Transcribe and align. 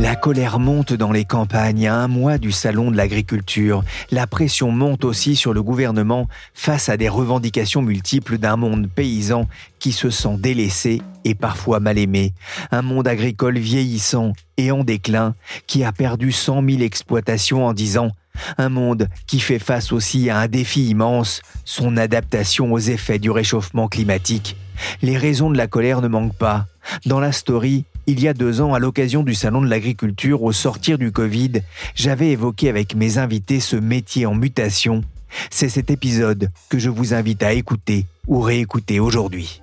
La 0.00 0.16
colère 0.16 0.58
monte 0.58 0.94
dans 0.94 1.12
les 1.12 1.26
campagnes 1.26 1.86
à 1.86 1.94
un 1.94 2.08
mois 2.08 2.38
du 2.38 2.52
salon 2.52 2.90
de 2.90 2.96
l'agriculture. 2.96 3.84
La 4.10 4.26
pression 4.26 4.70
monte 4.70 5.04
aussi 5.04 5.36
sur 5.36 5.52
le 5.52 5.62
gouvernement 5.62 6.26
face 6.54 6.88
à 6.88 6.96
des 6.96 7.10
revendications 7.10 7.82
multiples 7.82 8.38
d'un 8.38 8.56
monde 8.56 8.88
paysan 8.88 9.46
qui 9.78 9.92
se 9.92 10.08
sent 10.08 10.38
délaissé 10.38 11.02
et 11.24 11.34
parfois 11.34 11.80
mal 11.80 11.98
aimé. 11.98 12.32
Un 12.70 12.80
monde 12.80 13.08
agricole 13.08 13.58
vieillissant 13.58 14.32
et 14.56 14.70
en 14.70 14.84
déclin 14.84 15.34
qui 15.66 15.84
a 15.84 15.92
perdu 15.92 16.32
100 16.32 16.66
000 16.66 16.80
exploitations 16.80 17.66
en 17.66 17.74
10 17.74 17.98
ans. 17.98 18.12
Un 18.56 18.70
monde 18.70 19.06
qui 19.26 19.38
fait 19.38 19.58
face 19.58 19.92
aussi 19.92 20.30
à 20.30 20.38
un 20.38 20.48
défi 20.48 20.88
immense, 20.88 21.42
son 21.66 21.98
adaptation 21.98 22.72
aux 22.72 22.78
effets 22.78 23.18
du 23.18 23.30
réchauffement 23.30 23.86
climatique. 23.86 24.56
Les 25.02 25.18
raisons 25.18 25.50
de 25.50 25.58
la 25.58 25.66
colère 25.66 26.00
ne 26.00 26.08
manquent 26.08 26.38
pas. 26.38 26.64
Dans 27.04 27.20
la 27.20 27.32
story, 27.32 27.84
il 28.10 28.20
y 28.20 28.26
a 28.26 28.34
deux 28.34 28.60
ans, 28.60 28.74
à 28.74 28.80
l'occasion 28.80 29.22
du 29.22 29.34
Salon 29.34 29.62
de 29.62 29.68
l'agriculture 29.68 30.42
au 30.42 30.50
sortir 30.50 30.98
du 30.98 31.12
Covid, 31.12 31.62
j'avais 31.94 32.30
évoqué 32.30 32.68
avec 32.68 32.96
mes 32.96 33.18
invités 33.18 33.60
ce 33.60 33.76
métier 33.76 34.26
en 34.26 34.34
mutation. 34.34 35.04
C'est 35.48 35.68
cet 35.68 35.92
épisode 35.92 36.48
que 36.68 36.80
je 36.80 36.90
vous 36.90 37.14
invite 37.14 37.44
à 37.44 37.52
écouter 37.52 38.06
ou 38.26 38.40
réécouter 38.40 38.98
aujourd'hui. 38.98 39.62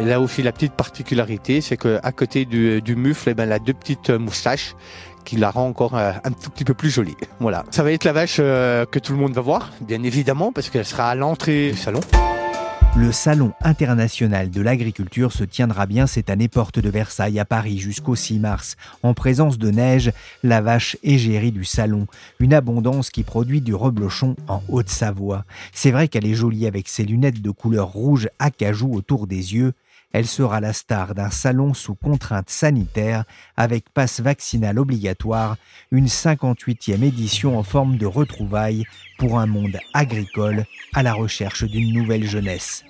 Là 0.00 0.20
aussi, 0.20 0.44
la 0.44 0.52
petite 0.52 0.74
particularité, 0.74 1.60
c'est 1.60 1.76
qu'à 1.76 2.12
côté 2.12 2.44
du, 2.44 2.94
mufle, 2.94 3.30
eh 3.30 3.34
ben, 3.34 3.42
elle 3.44 3.52
a 3.52 3.58
deux 3.58 3.74
petites 3.74 4.10
moustaches 4.10 4.76
qui 5.24 5.36
la 5.36 5.50
rend 5.50 5.66
encore 5.66 5.96
euh, 5.96 6.12
un 6.22 6.30
tout 6.30 6.50
petit 6.50 6.64
peu 6.64 6.74
plus 6.74 6.90
jolie. 6.90 7.16
Voilà. 7.40 7.64
Ça 7.72 7.82
va 7.82 7.90
être 7.90 8.04
la 8.04 8.12
vache 8.12 8.36
euh, 8.38 8.86
que 8.86 9.00
tout 9.00 9.12
le 9.12 9.18
monde 9.18 9.32
va 9.32 9.40
voir, 9.40 9.72
bien 9.80 10.04
évidemment, 10.04 10.52
parce 10.52 10.70
qu'elle 10.70 10.84
sera 10.84 11.10
à 11.10 11.16
l'entrée 11.16 11.72
du 11.72 11.76
salon. 11.76 11.98
Le 12.98 13.12
Salon 13.12 13.52
international 13.62 14.50
de 14.50 14.62
l'agriculture 14.62 15.30
se 15.30 15.44
tiendra 15.44 15.84
bien 15.84 16.06
cette 16.06 16.30
année 16.30 16.48
porte 16.48 16.78
de 16.78 16.88
Versailles 16.88 17.38
à 17.38 17.44
Paris 17.44 17.76
jusqu'au 17.76 18.14
6 18.14 18.38
mars, 18.38 18.76
en 19.02 19.12
présence 19.12 19.58
de 19.58 19.70
neige, 19.70 20.12
la 20.42 20.62
vache 20.62 20.96
égérie 21.02 21.52
du 21.52 21.66
salon, 21.66 22.06
une 22.40 22.54
abondance 22.54 23.10
qui 23.10 23.22
produit 23.22 23.60
du 23.60 23.74
reblochon 23.74 24.34
en 24.48 24.62
Haute-Savoie. 24.68 25.44
C'est 25.74 25.90
vrai 25.90 26.08
qu'elle 26.08 26.26
est 26.26 26.32
jolie 26.32 26.66
avec 26.66 26.88
ses 26.88 27.04
lunettes 27.04 27.42
de 27.42 27.50
couleur 27.50 27.88
rouge 27.88 28.30
acajou 28.38 28.94
autour 28.94 29.26
des 29.26 29.54
yeux, 29.54 29.74
elle 30.16 30.26
sera 30.26 30.60
la 30.60 30.72
star 30.72 31.14
d'un 31.14 31.28
salon 31.28 31.74
sous 31.74 31.94
contrainte 31.94 32.48
sanitaire 32.48 33.24
avec 33.54 33.90
passe 33.90 34.20
vaccinal 34.20 34.78
obligatoire, 34.78 35.58
une 35.90 36.06
58e 36.06 37.04
édition 37.04 37.58
en 37.58 37.62
forme 37.62 37.98
de 37.98 38.06
retrouvailles 38.06 38.84
pour 39.18 39.38
un 39.38 39.44
monde 39.44 39.76
agricole 39.92 40.64
à 40.94 41.02
la 41.02 41.12
recherche 41.12 41.64
d'une 41.64 41.92
nouvelle 41.92 42.24
jeunesse. 42.24 42.82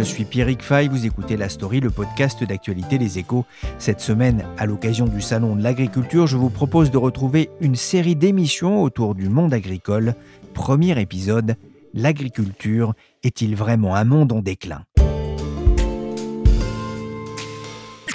Je 0.00 0.04
suis 0.06 0.24
Pierrick 0.24 0.62
Fay, 0.62 0.88
vous 0.88 1.04
écoutez 1.04 1.36
La 1.36 1.50
Story, 1.50 1.80
le 1.80 1.90
podcast 1.90 2.42
d'actualité 2.42 2.96
des 2.96 3.18
échos. 3.18 3.44
Cette 3.78 4.00
semaine, 4.00 4.46
à 4.56 4.64
l'occasion 4.64 5.04
du 5.04 5.20
Salon 5.20 5.56
de 5.56 5.62
l'agriculture, 5.62 6.26
je 6.26 6.38
vous 6.38 6.48
propose 6.48 6.90
de 6.90 6.96
retrouver 6.96 7.50
une 7.60 7.76
série 7.76 8.16
d'émissions 8.16 8.82
autour 8.82 9.14
du 9.14 9.28
monde 9.28 9.52
agricole. 9.52 10.14
Premier 10.54 10.98
épisode, 10.98 11.54
l'agriculture 11.92 12.94
est-il 13.22 13.54
vraiment 13.54 13.94
un 13.94 14.04
monde 14.04 14.32
en 14.32 14.40
déclin? 14.40 14.84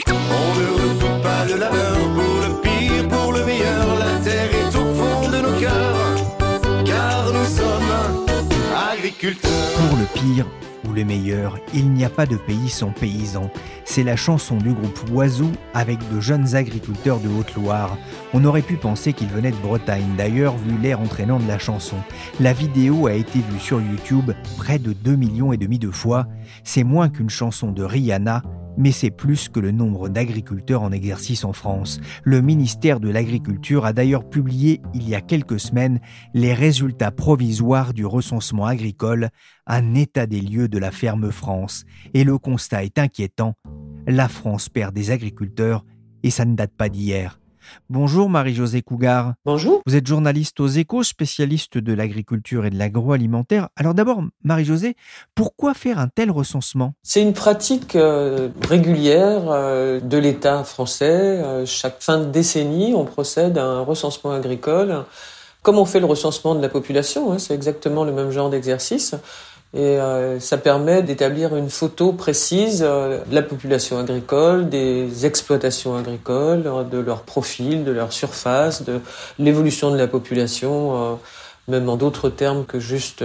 On 0.07 0.11
ne 0.11 0.65
redoute 0.71 1.21
pas 1.21 1.45
le 1.45 1.59
labeur 1.59 1.97
pour 2.15 2.39
le 2.41 2.61
pire, 2.63 3.07
pour 3.09 3.31
le 3.31 3.45
meilleur. 3.45 3.99
La 3.99 4.19
terre 4.23 4.49
est 4.55 4.75
au 4.75 4.93
fond 4.95 5.29
de 5.29 5.37
nos 5.37 5.59
cœurs, 5.59 6.83
car 6.83 7.31
nous 7.31 7.45
sommes 7.45 8.25
agriculteurs. 8.91 9.51
Pour 9.77 9.99
le 9.99 10.05
pire 10.15 10.47
ou 10.87 10.93
le 10.93 11.05
meilleur, 11.05 11.57
il 11.73 11.91
n'y 11.91 12.05
a 12.05 12.09
pas 12.09 12.25
de 12.25 12.37
pays 12.37 12.69
sans 12.69 12.91
paysans. 12.91 13.49
C'est 13.83 14.03
la 14.03 14.15
chanson 14.15 14.57
du 14.57 14.73
groupe 14.73 14.99
Oiseau 15.11 15.51
avec 15.73 15.99
de 16.13 16.19
jeunes 16.19 16.55
agriculteurs 16.55 17.19
de 17.19 17.29
Haute-Loire. 17.29 17.97
On 18.33 18.43
aurait 18.45 18.61
pu 18.61 18.75
penser 18.75 19.13
qu'ils 19.13 19.27
venaient 19.27 19.51
de 19.51 19.57
Bretagne, 19.57 20.15
d'ailleurs, 20.17 20.55
vu 20.57 20.77
l'air 20.81 20.99
entraînant 20.99 21.39
de 21.39 21.47
la 21.47 21.59
chanson. 21.59 21.97
La 22.39 22.53
vidéo 22.53 23.07
a 23.07 23.13
été 23.13 23.39
vue 23.39 23.59
sur 23.59 23.81
YouTube 23.81 24.31
près 24.57 24.79
de 24.79 24.93
2 24.93 25.15
millions 25.15 25.53
et 25.53 25.57
demi 25.57 25.79
de 25.79 25.91
fois. 25.91 26.27
C'est 26.63 26.83
moins 26.83 27.09
qu'une 27.09 27.29
chanson 27.29 27.71
de 27.71 27.83
Rihanna, 27.83 28.43
mais 28.77 28.91
c'est 28.91 29.11
plus 29.11 29.49
que 29.49 29.59
le 29.59 29.71
nombre 29.71 30.09
d'agriculteurs 30.09 30.83
en 30.83 30.91
exercice 30.91 31.43
en 31.43 31.53
France. 31.53 31.99
Le 32.23 32.41
ministère 32.41 32.99
de 32.99 33.09
l'Agriculture 33.09 33.85
a 33.85 33.93
d'ailleurs 33.93 34.29
publié 34.29 34.81
il 34.93 35.07
y 35.07 35.15
a 35.15 35.21
quelques 35.21 35.59
semaines 35.59 35.99
les 36.33 36.53
résultats 36.53 37.11
provisoires 37.11 37.93
du 37.93 38.05
recensement 38.05 38.65
agricole, 38.65 39.29
un 39.67 39.95
état 39.95 40.27
des 40.27 40.41
lieux 40.41 40.67
de 40.67 40.77
la 40.77 40.91
ferme 40.91 41.31
France. 41.31 41.85
Et 42.13 42.23
le 42.23 42.37
constat 42.37 42.83
est 42.83 42.99
inquiétant, 42.99 43.53
la 44.07 44.27
France 44.27 44.69
perd 44.69 44.93
des 44.93 45.11
agriculteurs 45.11 45.85
et 46.23 46.29
ça 46.29 46.45
ne 46.45 46.55
date 46.55 46.73
pas 46.75 46.89
d'hier. 46.89 47.39
Bonjour 47.89 48.29
Marie-Josée 48.29 48.81
Cougar. 48.81 49.33
Bonjour. 49.45 49.81
Vous 49.85 49.95
êtes 49.95 50.07
journaliste 50.07 50.59
aux 50.59 50.67
échos, 50.67 51.03
spécialiste 51.03 51.77
de 51.77 51.93
l'agriculture 51.93 52.65
et 52.65 52.69
de 52.69 52.77
l'agroalimentaire. 52.77 53.69
Alors 53.75 53.93
d'abord, 53.93 54.23
Marie-Josée, 54.43 54.95
pourquoi 55.35 55.73
faire 55.73 55.99
un 55.99 56.07
tel 56.07 56.31
recensement? 56.31 56.93
C'est 57.03 57.21
une 57.21 57.33
pratique 57.33 57.95
euh, 57.95 58.49
régulière 58.67 59.43
euh, 59.49 59.99
de 59.99 60.17
l'État 60.17 60.63
français. 60.63 61.05
Euh, 61.05 61.65
chaque 61.65 62.01
fin 62.01 62.19
de 62.19 62.25
décennie, 62.25 62.93
on 62.95 63.05
procède 63.05 63.57
à 63.57 63.63
un 63.63 63.81
recensement 63.81 64.31
agricole. 64.31 65.03
Comme 65.61 65.79
on 65.79 65.85
fait 65.85 65.99
le 65.99 66.05
recensement 66.05 66.53
de 66.53 66.61
la 66.61 66.69
population, 66.69 67.31
hein, 67.31 67.39
c'est 67.39 67.55
exactement 67.55 68.03
le 68.03 68.11
même 68.11 68.29
genre 68.29 68.49
d'exercice. 68.49 69.15
Et 69.75 69.99
euh, 69.99 70.39
ça 70.39 70.57
permet 70.57 71.03
d'établir 71.03 71.53
une 71.53 71.69
photo 71.69 72.13
précise 72.13 72.81
euh, 72.81 73.19
de 73.25 73.35
la 73.35 73.41
population 73.41 73.99
agricole, 73.99 74.69
des 74.69 75.25
exploitations 75.25 75.97
agricoles, 75.97 76.63
de 76.89 76.97
leur 76.97 77.23
profil, 77.23 77.83
de 77.83 77.91
leur 77.91 78.13
surface, 78.13 78.83
de 78.83 79.01
l'évolution 79.37 79.91
de 79.91 79.97
la 79.97 80.07
population, 80.07 80.95
euh, 80.95 81.15
même 81.67 81.89
en 81.89 81.97
d'autres 81.97 82.29
termes 82.29 82.65
que 82.65 82.79
juste 82.79 83.21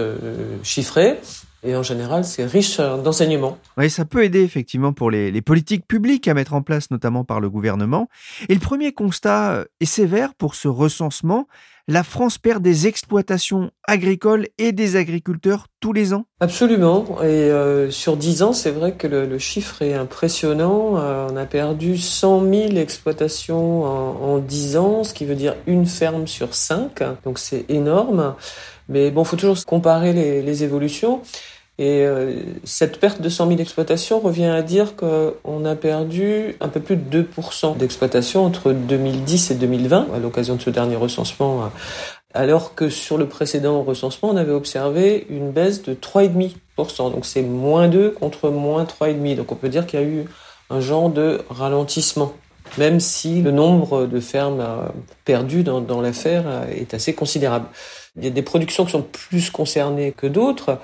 chiffrés. 0.64 1.20
Et 1.62 1.76
en 1.76 1.84
général, 1.84 2.24
c'est 2.24 2.46
riche 2.46 2.78
d'enseignements. 2.78 3.58
Oui, 3.76 3.88
ça 3.88 4.04
peut 4.04 4.24
aider 4.24 4.42
effectivement 4.42 4.92
pour 4.92 5.10
les, 5.10 5.42
politiques 5.42 5.86
publiques 5.86 6.26
à 6.26 6.34
mettre 6.34 6.54
en 6.54 6.62
place, 6.62 6.90
notamment 6.90 7.22
par 7.22 7.38
le 7.38 7.50
gouvernement. 7.50 8.08
Et 8.48 8.54
le 8.54 8.60
premier 8.60 8.92
constat 8.92 9.66
est 9.78 9.84
sévère 9.84 10.34
pour 10.34 10.54
ce 10.54 10.68
recensement. 10.68 11.46
La 11.90 12.04
France 12.04 12.38
perd 12.38 12.62
des 12.62 12.86
exploitations 12.86 13.72
agricoles 13.82 14.46
et 14.58 14.70
des 14.70 14.94
agriculteurs 14.94 15.66
tous 15.80 15.92
les 15.92 16.14
ans? 16.14 16.24
Absolument. 16.38 17.20
Et 17.20 17.24
euh, 17.24 17.90
sur 17.90 18.16
10 18.16 18.44
ans, 18.44 18.52
c'est 18.52 18.70
vrai 18.70 18.92
que 18.92 19.08
le, 19.08 19.38
chiffre 19.38 19.82
est 19.82 19.94
impressionnant. 19.94 20.98
Euh, 20.98 21.26
on 21.28 21.36
a 21.36 21.46
perdu 21.46 21.98
100 21.98 22.42
000 22.42 22.76
exploitations 22.76 23.82
en, 23.82 24.34
en 24.34 24.38
10 24.38 24.76
ans, 24.76 25.02
ce 25.02 25.12
qui 25.12 25.24
veut 25.24 25.34
dire 25.34 25.56
une 25.66 25.84
ferme 25.84 26.28
sur 26.28 26.54
5. 26.54 27.02
Donc 27.24 27.40
c'est 27.40 27.64
énorme. 27.68 28.36
Mais 28.88 29.10
bon, 29.10 29.24
faut 29.24 29.34
toujours 29.34 29.58
comparer 29.64 30.12
les 30.12 30.62
évolutions. 30.62 31.22
Et 31.80 32.04
euh, 32.04 32.34
cette 32.62 33.00
perte 33.00 33.22
de 33.22 33.30
100 33.30 33.48
000 33.48 33.60
exploitations 33.60 34.20
revient 34.20 34.44
à 34.44 34.60
dire 34.60 34.96
qu'on 34.96 35.64
a 35.64 35.74
perdu 35.76 36.54
un 36.60 36.68
peu 36.68 36.78
plus 36.78 36.96
de 36.96 37.22
2% 37.22 37.78
d'exploitation 37.78 38.44
entre 38.44 38.72
2010 38.72 39.52
et 39.52 39.54
2020, 39.54 40.08
à 40.14 40.18
l'occasion 40.18 40.56
de 40.56 40.60
ce 40.60 40.68
dernier 40.68 40.96
recensement, 40.96 41.70
alors 42.34 42.74
que 42.74 42.90
sur 42.90 43.16
le 43.16 43.26
précédent 43.26 43.82
recensement, 43.82 44.28
on 44.28 44.36
avait 44.36 44.52
observé 44.52 45.26
une 45.30 45.52
baisse 45.52 45.82
de 45.82 45.94
3,5%. 45.94 47.12
Donc 47.12 47.24
c'est 47.24 47.40
moins 47.40 47.88
2 47.88 48.10
contre 48.10 48.50
moins 48.50 48.84
3,5%. 48.84 49.36
Donc 49.36 49.50
on 49.50 49.56
peut 49.56 49.70
dire 49.70 49.86
qu'il 49.86 50.00
y 50.00 50.02
a 50.02 50.06
eu 50.06 50.26
un 50.68 50.80
genre 50.80 51.08
de 51.08 51.40
ralentissement 51.48 52.34
même 52.78 53.00
si 53.00 53.42
le 53.42 53.50
nombre 53.50 54.06
de 54.06 54.20
fermes 54.20 54.64
perdues 55.24 55.64
dans, 55.64 55.80
dans 55.80 56.00
l'affaire 56.00 56.44
est 56.70 56.94
assez 56.94 57.14
considérable. 57.14 57.66
Il 58.16 58.22
y 58.22 58.28
a 58.28 58.30
des 58.30 58.42
productions 58.42 58.84
qui 58.84 58.92
sont 58.92 59.02
plus 59.02 59.50
concernées 59.50 60.12
que 60.12 60.28
d'autres. 60.28 60.78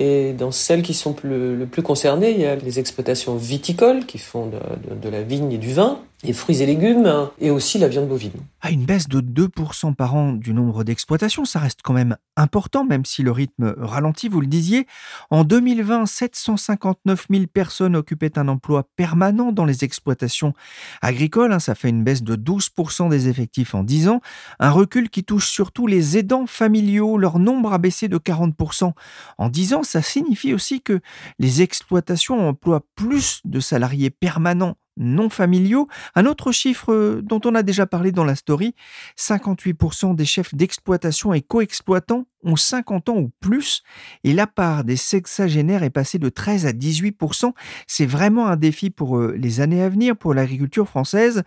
Et 0.00 0.32
dans 0.32 0.52
celles 0.52 0.82
qui 0.82 0.94
sont 0.94 1.16
le, 1.24 1.66
plus 1.66 1.82
concernées, 1.82 2.30
il 2.30 2.40
y 2.40 2.46
a 2.46 2.54
les 2.54 2.78
exploitations 2.78 3.34
viticoles 3.34 4.06
qui 4.06 4.18
font 4.18 4.48
de, 4.48 5.08
la 5.08 5.22
vigne 5.22 5.50
et 5.50 5.58
du 5.58 5.72
vin, 5.72 5.98
les 6.22 6.32
fruits 6.32 6.62
et 6.62 6.66
légumes 6.66 7.28
et 7.40 7.50
aussi 7.50 7.78
la 7.78 7.88
viande 7.88 8.08
bovine. 8.08 8.32
À 8.60 8.70
une 8.70 8.84
baisse 8.84 9.08
de 9.08 9.20
2% 9.20 9.94
par 9.94 10.14
an 10.14 10.32
du 10.32 10.52
nombre 10.52 10.82
d'exploitations, 10.82 11.44
ça 11.44 11.60
reste 11.60 11.80
quand 11.82 11.92
même 11.92 12.16
important, 12.36 12.84
même 12.84 13.04
si 13.04 13.22
le 13.22 13.30
rythme 13.30 13.74
ralentit, 13.78 14.28
vous 14.28 14.40
le 14.40 14.46
disiez. 14.48 14.86
En 15.30 15.44
2020, 15.44 16.06
759 16.06 17.26
000 17.30 17.44
personnes 17.46 17.94
occupaient 17.94 18.36
un 18.38 18.48
emploi 18.48 18.88
permanent 18.96 19.52
dans 19.52 19.64
les 19.64 19.84
exploitations 19.84 20.54
agricoles. 21.02 21.52
Hein. 21.52 21.60
Ça 21.60 21.74
fait 21.74 21.88
une 21.88 22.02
baisse 22.02 22.22
de 22.22 22.34
12% 22.34 23.08
des 23.08 23.28
effectifs 23.28 23.74
en 23.74 23.84
10 23.84 24.08
ans. 24.08 24.20
Un 24.58 24.70
recul 24.70 25.10
qui 25.10 25.22
touche 25.22 25.48
surtout 25.48 25.86
les 25.86 26.18
aidants 26.18 26.46
familiaux. 26.46 27.16
Leur 27.16 27.38
nombre 27.38 27.72
a 27.72 27.78
baissé 27.78 28.08
de 28.08 28.18
40% 28.18 28.92
en 29.38 29.48
10 29.48 29.74
ans. 29.74 29.82
Ça 29.88 30.02
signifie 30.02 30.52
aussi 30.52 30.82
que 30.82 31.00
les 31.38 31.62
exploitations 31.62 32.46
emploient 32.46 32.84
plus 32.94 33.40
de 33.46 33.58
salariés 33.58 34.10
permanents 34.10 34.76
non 34.98 35.30
familiaux. 35.30 35.88
Un 36.14 36.26
autre 36.26 36.52
chiffre 36.52 36.92
euh, 36.92 37.22
dont 37.22 37.40
on 37.46 37.54
a 37.54 37.62
déjà 37.62 37.86
parlé 37.86 38.12
dans 38.12 38.24
la 38.24 38.34
story, 38.34 38.74
58% 39.16 40.14
des 40.14 40.26
chefs 40.26 40.54
d'exploitation 40.54 41.32
et 41.32 41.40
co-exploitants 41.40 42.26
ont 42.44 42.56
50 42.56 43.08
ans 43.08 43.16
ou 43.16 43.30
plus 43.40 43.82
et 44.24 44.32
la 44.32 44.46
part 44.46 44.84
des 44.84 44.96
sexagénaires 44.96 45.82
est 45.82 45.90
passée 45.90 46.18
de 46.18 46.28
13 46.28 46.66
à 46.66 46.72
18%. 46.72 47.52
C'est 47.86 48.06
vraiment 48.06 48.46
un 48.46 48.56
défi 48.56 48.90
pour 48.90 49.18
euh, 49.18 49.34
les 49.36 49.60
années 49.60 49.82
à 49.82 49.88
venir 49.88 50.16
pour 50.16 50.34
l'agriculture 50.34 50.88
française. 50.88 51.42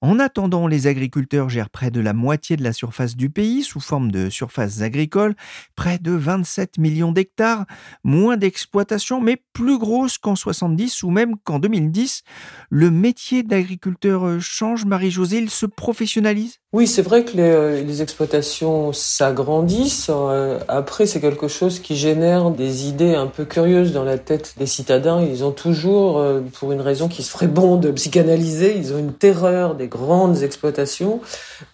En 0.00 0.18
attendant, 0.18 0.66
les 0.66 0.86
agriculteurs 0.86 1.48
gèrent 1.48 1.70
près 1.70 1.90
de 1.90 2.00
la 2.00 2.12
moitié 2.12 2.56
de 2.56 2.62
la 2.62 2.74
surface 2.74 3.16
du 3.16 3.30
pays 3.30 3.62
sous 3.62 3.80
forme 3.80 4.10
de 4.12 4.28
surfaces 4.28 4.82
agricoles, 4.82 5.34
près 5.76 5.98
de 5.98 6.12
27 6.12 6.76
millions 6.76 7.10
d'hectares, 7.10 7.64
moins 8.02 8.36
d'exploitation 8.36 9.22
mais 9.22 9.38
plus 9.54 9.78
grosse 9.78 10.18
qu'en 10.18 10.36
70 10.36 11.04
ou 11.04 11.10
même 11.10 11.36
qu'en 11.42 11.58
2010. 11.58 12.22
Le 12.68 12.90
métier 12.90 13.42
d'agriculteur 13.42 14.26
euh, 14.26 14.40
change, 14.40 14.84
Marie-Josée, 14.84 15.38
il 15.38 15.48
se 15.48 15.64
professionnalise? 15.64 16.58
Oui, 16.74 16.86
c'est 16.86 17.02
vrai 17.02 17.24
que 17.24 17.36
les, 17.36 17.42
euh, 17.42 17.82
les 17.82 18.02
exploitations 18.02 18.92
s'agrandissent. 18.92 20.10
Euh, 20.34 20.58
après, 20.68 21.06
c'est 21.06 21.20
quelque 21.20 21.48
chose 21.48 21.78
qui 21.78 21.96
génère 21.96 22.50
des 22.50 22.88
idées 22.88 23.14
un 23.14 23.26
peu 23.26 23.44
curieuses 23.44 23.92
dans 23.92 24.04
la 24.04 24.18
tête 24.18 24.54
des 24.58 24.66
citadins. 24.66 25.22
Ils 25.22 25.44
ont 25.44 25.52
toujours, 25.52 26.18
euh, 26.18 26.40
pour 26.58 26.72
une 26.72 26.80
raison 26.80 27.08
qui 27.08 27.22
se 27.22 27.30
ferait 27.30 27.46
bon 27.46 27.76
de 27.76 27.90
psychanalyser, 27.92 28.76
ils 28.76 28.92
ont 28.92 28.98
une 28.98 29.12
terreur 29.12 29.74
des 29.74 29.86
grandes 29.86 30.42
exploitations. 30.42 31.20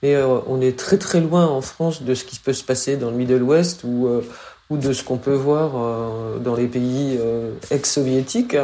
Mais 0.03 0.15
euh, 0.15 0.39
on 0.47 0.61
est 0.61 0.79
très 0.79 0.99
très 0.99 1.21
loin 1.21 1.47
en 1.47 1.63
France 1.63 2.03
de 2.03 2.15
ce 2.15 2.25
qui 2.25 2.39
peut 2.39 2.53
se 2.53 2.65
passer 2.65 2.97
dans 2.97 3.11
le 3.11 3.17
Middle 3.17 3.43
West 3.43 3.85
ou 3.85 4.09
ou 4.69 4.77
de 4.77 4.93
ce 4.93 5.03
qu'on 5.03 5.17
peut 5.17 5.35
voir 5.35 5.73
dans 6.39 6.55
les 6.55 6.69
pays 6.69 7.19
ex-soviétiques. 7.73 8.57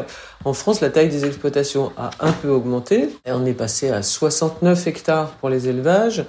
En 0.45 0.53
France, 0.53 0.81
la 0.81 0.89
taille 0.89 1.09
des 1.09 1.25
exploitations 1.25 1.91
a 1.97 2.11
un 2.21 2.31
peu 2.31 2.49
augmenté. 2.49 3.09
On 3.27 3.45
est 3.45 3.55
passé 3.55 3.91
à 3.91 4.05
69 4.05 4.87
hectares 4.87 5.31
pour 5.41 5.49
les 5.49 5.67
élevages. 5.67 6.25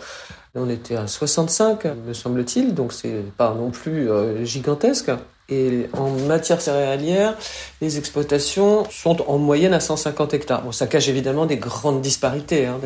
On 0.60 0.70
était 0.70 0.96
à 0.96 1.06
65, 1.06 1.86
me 2.08 2.14
semble-t-il, 2.14 2.74
donc 2.74 2.92
c'est 2.92 3.22
pas 3.38 3.54
non 3.54 3.70
plus 3.70 4.10
euh, 4.10 4.44
gigantesque. 4.44 5.12
Et 5.50 5.88
en 5.94 6.10
matière 6.10 6.60
céréalière, 6.60 7.36
les 7.80 8.00
exploitations 8.00 8.84
sont 8.90 9.22
en 9.30 9.38
moyenne 9.38 9.74
à 9.74 9.80
150 9.80 10.34
hectares. 10.34 10.64
Bon, 10.64 10.72
ça 10.72 10.88
cache 10.88 11.08
évidemment 11.08 11.46
des 11.46 11.58
grandes 11.58 12.02
disparités. 12.02 12.66
Hein. 12.66 12.80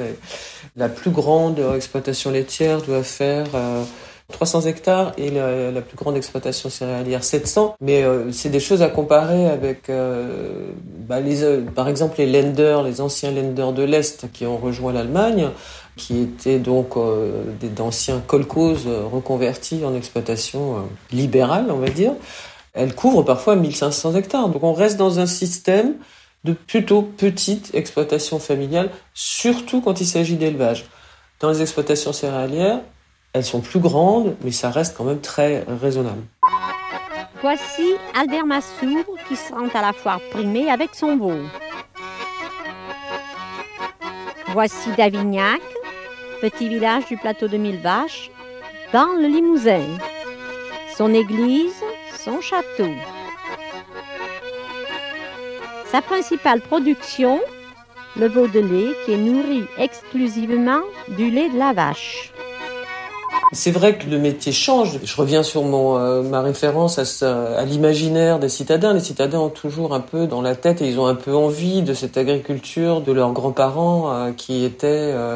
La 0.76 0.90
plus 0.90 1.12
grande 1.12 1.60
exploitation 1.76 2.30
laitière 2.30 2.82
doit 2.82 3.04
faire 3.04 3.48
euh, 3.56 3.84
300 4.32 4.62
hectares 4.62 5.14
et 5.18 5.30
la, 5.30 5.82
plus 5.82 5.96
grande 5.96 6.18
exploitation 6.18 6.70
céréalière 6.70 7.24
700. 7.24 7.76
Mais 7.82 8.04
euh, 8.04 8.32
c'est 8.32 8.50
des 8.50 8.60
choses 8.60 8.82
à 8.82 8.88
comparer 8.88 9.48
avec, 9.48 9.90
euh, 9.90 10.72
bah, 11.08 11.18
euh, 11.20 11.62
par 11.76 11.88
exemple, 11.88 12.16
les 12.18 12.42
lenders, 12.42 12.82
les 12.84 13.02
anciens 13.02 13.32
lenders 13.32 13.74
de 13.74 13.84
l'Est 13.84 14.32
qui 14.32 14.46
ont 14.46 14.58
rejoint 14.58 14.94
l'Allemagne 14.94 15.50
qui 16.02 16.22
étaient 16.22 16.60
donc 16.60 16.98
euh, 16.98 17.44
d'anciens 17.62 18.22
kolkhozes 18.26 18.88
reconvertis 18.88 19.86
en 19.86 19.96
exploitation 19.96 20.90
libérale, 21.12 21.68
on 21.70 21.78
va 21.78 21.90
dire. 21.90 22.14
Elles 22.74 22.96
couvrent 22.96 23.24
parfois 23.24 23.56
1500 23.56 24.16
hectares. 24.16 24.50
Donc 24.50 24.64
on 24.64 24.74
reste 24.74 24.98
dans 24.98 25.20
un 25.20 25.26
système 25.28 25.96
de 26.44 26.54
plutôt 26.54 27.04
petite 27.04 27.76
exploitation 27.76 28.40
familiale, 28.40 28.90
surtout 29.14 29.82
quand 29.82 30.02
il 30.02 30.08
s'agit 30.08 30.36
d'élevage. 30.36 30.86
Dans 31.40 31.50
les 31.50 31.62
exploitations 31.62 32.14
céréalières, 32.14 32.80
elles 33.34 33.46
sont 33.46 33.62
plus 33.62 33.80
grandes, 33.80 34.36
mais 34.44 34.52
ça 34.52 34.72
reste 34.72 34.98
quand 34.98 35.04
même 35.04 35.22
très 35.22 35.64
raisonnable. 35.82 36.24
Voici 37.42 37.94
Albert 38.20 38.46
Massour 38.46 39.04
qui 39.28 39.36
se 39.36 39.54
rend 39.54 39.68
à 39.74 39.82
la 39.82 39.94
foire 39.94 40.20
primée 40.32 40.70
avec 40.70 40.94
son 40.94 41.18
veau. 41.18 41.34
Voici 44.54 44.90
Davignac, 44.98 45.62
petit 46.42 46.68
village 46.70 47.06
du 47.06 47.18
plateau 47.18 47.48
de 47.48 47.58
Mille 47.58 47.80
Vaches, 47.80 48.32
dans 48.92 49.14
le 49.14 49.28
Limousin. 49.28 49.86
Son 50.98 51.14
église, 51.14 51.84
son 52.26 52.42
château. 52.42 52.92
Sa 55.92 56.02
principale 56.02 56.62
production, 56.62 57.40
le 58.18 58.28
veau 58.28 58.48
de 58.48 58.60
lait 58.60 58.94
qui 59.06 59.14
est 59.14 59.18
nourri 59.18 59.64
exclusivement 59.78 60.82
du 61.10 61.30
lait 61.30 61.50
de 61.50 61.60
la 61.60 61.74
vache. 61.74 62.34
C'est 63.54 63.72
vrai 63.72 63.98
que 63.98 64.10
le 64.10 64.18
métier 64.18 64.54
change. 64.54 65.00
Je 65.04 65.16
reviens 65.18 65.44
sur 65.44 65.62
euh, 65.62 66.24
ma 66.24 66.42
référence 66.42 66.98
à, 66.98 67.58
à 67.58 67.66
l'imaginaire 67.66 68.40
des 68.40 68.48
citadins. 68.48 68.94
Les 68.94 69.02
citadins 69.02 69.40
ont 69.40 69.50
toujours 69.50 69.94
un 69.94 70.00
peu 70.00 70.26
dans 70.26 70.42
la 70.42 70.56
tête 70.56 70.82
et 70.82 70.88
ils 70.88 71.00
ont 71.00 71.06
un 71.06 71.16
peu 71.16 71.36
envie 71.36 71.82
de 71.82 71.94
cette 71.94 72.16
agriculture 72.16 73.02
de 73.02 73.12
leurs 73.12 73.34
grands-parents 73.34 74.14
euh, 74.14 74.32
qui 74.32 74.64
étaient, 74.64 74.88
euh, 75.14 75.36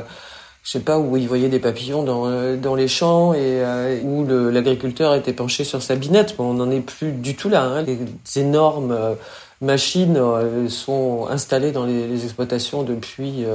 je 0.65 0.71
sais 0.71 0.79
pas, 0.79 0.97
où 0.97 1.15
ils 1.15 1.27
voyaient 1.27 1.47
des 1.47 1.59
papillons 1.59 2.01
dans, 2.01 2.25
euh, 2.25 2.57
dans 2.57 2.73
les 2.73 2.88
champs 2.88 3.35
et 3.35 3.38
euh, 3.63 4.01
où 4.01 4.25
l'agriculteur 4.50 5.13
était 5.13 5.31
penché 5.31 5.63
sur 5.63 5.83
sa 5.83 5.95
binette. 5.95 6.35
Bon, 6.38 6.45
on 6.45 6.53
n'en 6.56 6.71
est 6.71 6.81
plus 6.81 7.12
du 7.12 7.35
tout 7.35 7.50
là. 7.50 7.62
Hein. 7.62 7.83
Les, 7.83 8.00
énormes 8.35 8.91
euh, 8.91 9.13
machines 9.62 10.19
sont 10.67 11.27
installées 11.29 11.71
dans 11.71 11.85
les, 11.85 12.23
exploitations 12.23 12.81
depuis 12.81 13.45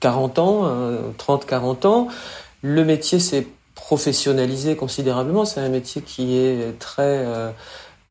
40 0.00 0.38
ans, 0.38 0.70
30-40 1.18 1.86
ans. 1.86 2.08
Le 2.62 2.84
métier 2.84 3.18
s'est 3.18 3.46
professionnalisé 3.74 4.76
considérablement. 4.76 5.44
C'est 5.44 5.60
un 5.60 5.68
métier 5.68 6.02
qui 6.02 6.36
est 6.36 6.78
très 6.78 7.26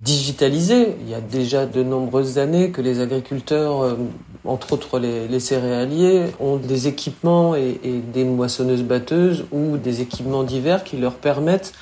digitalisé. 0.04 0.98
Il 1.02 1.10
y 1.10 1.14
a 1.14 1.22
déjà 1.22 1.66
de 1.66 1.82
nombreuses 1.82 2.38
années 2.38 2.72
que 2.72 2.82
les 2.82 3.00
agriculteurs, 3.00 3.84
euh, 3.84 3.96
entre 4.44 4.74
autres 4.74 5.00
les, 5.00 5.40
céréaliers, 5.40 6.26
ont 6.42 6.58
des 6.58 6.88
équipements 6.88 7.56
et, 7.56 7.80
des 8.14 8.26
moissonneuses 8.26 8.84
batteuses 8.84 9.46
ou 9.52 9.78
des 9.78 10.02
équipements 10.02 10.44
divers 10.44 10.84
qui 10.84 10.98
leur 10.98 11.14
permettent, 11.14 11.74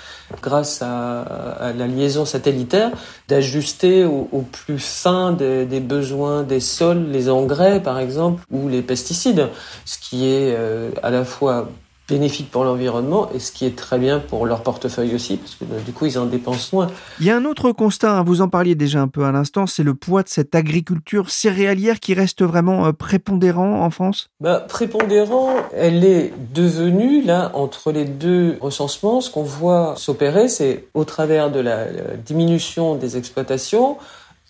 grâce 0.41 0.81
à, 0.84 1.74
la 1.75 1.88
liaison 1.88 2.25
satellitaire, 2.25 2.91
d'ajuster 3.27 4.05
au, 4.05 4.46
plus 4.51 4.79
fin 4.79 5.31
des, 5.31 5.65
des, 5.65 5.79
besoins 5.79 6.43
des 6.43 6.60
sols, 6.60 7.07
les 7.12 7.29
engrais 7.29 7.81
par 7.81 8.00
exemple, 8.00 8.43
ou 8.51 8.69
les 8.69 8.84
pesticides, 8.84 9.50
ce 9.86 9.98
qui 9.98 10.27
est 10.27 10.55
euh, 10.55 10.91
à 11.01 11.10
la 11.10 11.25
fois 11.25 11.69
bénéfique 12.12 12.51
pour 12.51 12.65
l'environnement 12.65 13.30
et 13.34 13.39
ce 13.39 13.53
qui 13.53 13.65
est 13.65 13.75
très 13.75 13.98
bien 13.98 14.20
pour 14.20 14.46
leur 14.46 14.63
portefeuille 14.63 15.15
aussi, 15.15 15.38
parce 15.38 15.56
que 15.56 15.63
du 15.86 15.94
coup, 15.94 16.06
ils 16.06 16.20
en 16.20 16.25
dépensent 16.25 16.70
moins. 16.74 16.88
Il 17.22 17.25
y 17.25 17.32
a 17.32 17.38
un 17.38 17.46
autre 17.46 17.72
constat, 17.72 18.18
hein, 18.18 18.24
vous 18.24 18.41
en 18.41 18.50
parliez 18.50 18.75
déjà 18.75 19.00
un 19.01 19.08
peu 19.08 19.24
à 19.24 19.32
l'instant, 19.32 19.65
c'est 19.65 19.84
le 19.84 19.96
poids 19.96 20.22
de 20.22 20.27
cette 20.27 20.53
agriculture 20.53 21.30
céréalière 21.30 22.01
qui 22.01 22.13
reste 22.13 22.44
vraiment 22.44 22.86
euh, 22.86 22.91
prépondérant 22.91 23.82
en 23.82 23.89
France? 23.89 24.30
Bah, 24.41 24.60
Prépondérant, 24.60 25.53
elle 25.74 26.03
est 26.03 26.34
devenue, 26.53 27.24
là, 27.24 27.51
entre 27.53 27.94
les 27.94 28.03
deux 28.03 28.58
recensements, 28.60 29.22
ce 29.22 29.30
qu'on 29.30 29.44
voit 29.44 29.94
s'opérer, 29.96 30.50
c'est 30.50 30.88
au 30.94 31.06
travers 31.06 31.50
de 31.50 31.62
la 31.62 31.86
diminution 32.25 32.96
des 32.96 33.15
exploitations, 33.15 33.98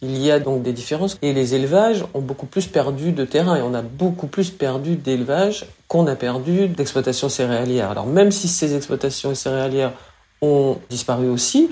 il 0.02 0.18
y 0.18 0.32
a 0.32 0.40
donc 0.40 0.64
des 0.64 0.74
différences 0.74 1.18
et 1.22 1.32
les 1.34 1.54
élevages 1.54 2.06
ont 2.14 2.22
beaucoup 2.22 2.48
plus 2.48 2.66
perdu 2.68 3.12
de 3.12 3.24
terrain 3.24 3.56
et 3.56 3.62
on 3.62 3.74
a 3.74 3.84
beaucoup 3.84 4.28
plus 4.28 4.50
perdu 4.50 4.96
d'élevage 4.96 5.66
qu'on 5.88 6.08
a 6.08 6.16
perdu 6.16 6.68
d'exploitation 6.68 7.30
céréalière. 7.30 7.92
Alors 7.92 8.08
même 8.08 8.32
si 8.32 8.48
ces 8.48 8.76
exploitations 8.76 9.36
céréalières 9.36 9.94
ont 10.42 10.78
disparu 10.90 11.30
aussi, 11.30 11.70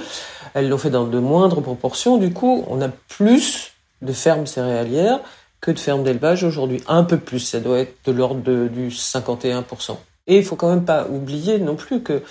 elles 0.54 0.70
l'ont 0.70 0.78
fait 0.78 0.92
dans 0.92 1.06
de 1.06 1.20
moindres 1.20 1.62
proportions. 1.62 2.18
Du 2.18 2.32
coup, 2.32 2.64
on 2.68 2.82
a 2.82 2.90
plus 3.08 3.72
de 4.02 4.14
fermes 4.14 4.46
céréalières 4.46 5.20
que 5.60 5.72
de 5.72 5.80
fermes 5.80 6.04
d'élevage 6.04 6.44
aujourd'hui. 6.44 6.84
Un 6.88 7.04
peu 7.04 7.18
plus, 7.18 7.40
ça 7.40 7.60
doit 7.60 7.80
être 7.80 7.96
de 8.06 8.12
l'ordre 8.12 8.42
du 8.42 8.90
51%. 8.90 9.98
Et 10.28 10.38
il 10.38 10.44
faut 10.44 10.56
quand 10.56 10.70
même 10.70 10.86
pas 10.86 11.08
oublier 11.08 11.58
non 11.58 11.76
plus 11.76 12.02
que 12.04 12.22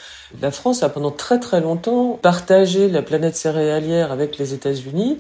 la 0.41 0.53
France 0.53 0.85
a 0.85 0.89
pendant 0.89 1.11
très 1.11 1.41
très 1.41 1.61
longtemps 1.61 2.17
partagé 2.23 2.89
la 2.89 3.03
planète 3.03 3.35
céréalière 3.35 4.13
avec 4.13 4.39
les 4.39 4.55
États-Unis 4.55 5.19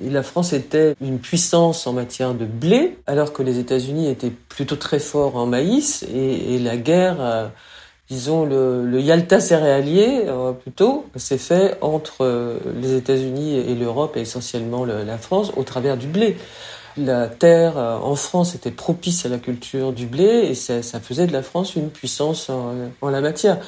la 0.00 0.22
France 0.22 0.52
était 0.52 0.94
une 1.00 1.18
puissance 1.18 1.86
en 1.86 1.92
matière 1.92 2.34
de 2.34 2.44
blé, 2.46 2.98
alors 3.06 3.32
que 3.32 3.42
les 3.42 3.58
États-Unis 3.58 4.08
étaient 4.08 4.30
plutôt 4.30 4.76
très 4.76 4.98
forts 4.98 5.36
en 5.36 5.46
maïs, 5.46 6.04
et, 6.14 6.58
la 6.58 6.76
guerre 6.76 7.20
a, 7.20 7.50
disons, 8.08 8.44
le, 8.44 9.00
Yalta 9.00 9.40
céréalier, 9.40 10.22
euh, 10.26 10.52
plutôt, 10.52 11.04
s'est 11.16 11.38
fait 11.38 11.76
entre 11.82 12.22
euh, 12.22 12.58
les 12.80 12.94
États-Unis 12.94 13.56
et 13.56 13.74
l'Europe, 13.74 14.16
et 14.16 14.20
essentiellement 14.20 14.84
le- 14.84 15.04
la 15.04 15.18
France, 15.18 15.52
au 15.56 15.62
travers 15.62 15.96
du 15.96 16.06
blé. 16.06 16.36
La 16.96 17.26
terre 17.26 17.78
euh, 17.78 17.96
en 17.98 18.14
France 18.16 18.54
était 18.54 18.70
propice 18.70 19.26
à 19.26 19.28
la 19.28 19.38
culture 19.38 19.92
du 19.92 20.06
blé, 20.06 20.24
et 20.24 20.54
ça, 20.54 20.82
faisait 21.00 21.26
de 21.26 21.32
la 21.32 21.42
France 21.42 21.76
une 21.76 21.90
puissance 21.90 22.50
en 22.50 23.08
la 23.10 23.20
matière. 23.20 23.58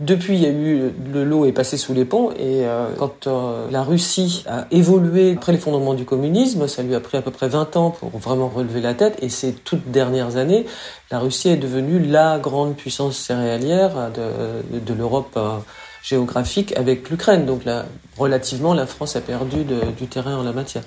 Depuis, 0.00 0.32
il 0.32 0.40
y 0.40 0.46
a 0.46 0.50
eu 0.50 0.94
le 1.12 1.24
lot 1.24 1.44
est 1.44 1.52
passé 1.52 1.76
sous 1.76 1.92
les 1.92 2.06
ponts 2.06 2.30
et 2.30 2.64
euh, 2.64 2.86
quand 2.98 3.26
euh, 3.26 3.70
la 3.70 3.82
Russie 3.82 4.44
a 4.48 4.66
évolué 4.70 5.34
après 5.36 5.52
l'effondrement 5.52 5.92
du 5.92 6.06
communisme, 6.06 6.66
ça 6.68 6.82
lui 6.82 6.94
a 6.94 7.00
pris 7.00 7.18
à 7.18 7.22
peu 7.22 7.30
près 7.30 7.48
20 7.48 7.76
ans 7.76 7.90
pour 7.90 8.08
vraiment 8.16 8.48
relever 8.48 8.80
la 8.80 8.94
tête 8.94 9.18
et 9.20 9.28
ces 9.28 9.52
toutes 9.52 9.90
dernières 9.90 10.38
années, 10.38 10.64
la 11.10 11.18
Russie 11.18 11.50
est 11.50 11.58
devenue 11.58 11.98
la 11.98 12.38
grande 12.38 12.76
puissance 12.76 13.18
céréalière 13.18 14.10
de, 14.10 14.78
de 14.78 14.94
l'Europe 14.94 15.34
euh, 15.36 15.58
géographique 16.02 16.74
avec 16.78 17.10
l'Ukraine. 17.10 17.44
Donc 17.44 17.66
là, 17.66 17.84
relativement, 18.16 18.72
la 18.72 18.86
France 18.86 19.16
a 19.16 19.20
perdu 19.20 19.64
du 19.98 20.06
terrain 20.06 20.38
en 20.38 20.42
la 20.42 20.52
matière. 20.52 20.82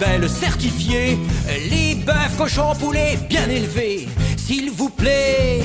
Label 0.00 0.28
certifié. 0.28 1.18
Les 1.70 1.94
bœufs, 1.94 2.36
cochons, 2.38 2.74
poulets, 2.78 3.18
bien 3.28 3.48
élevés. 3.48 4.08
S'il 4.36 4.70
vous 4.70 4.88
plaît. 4.88 5.60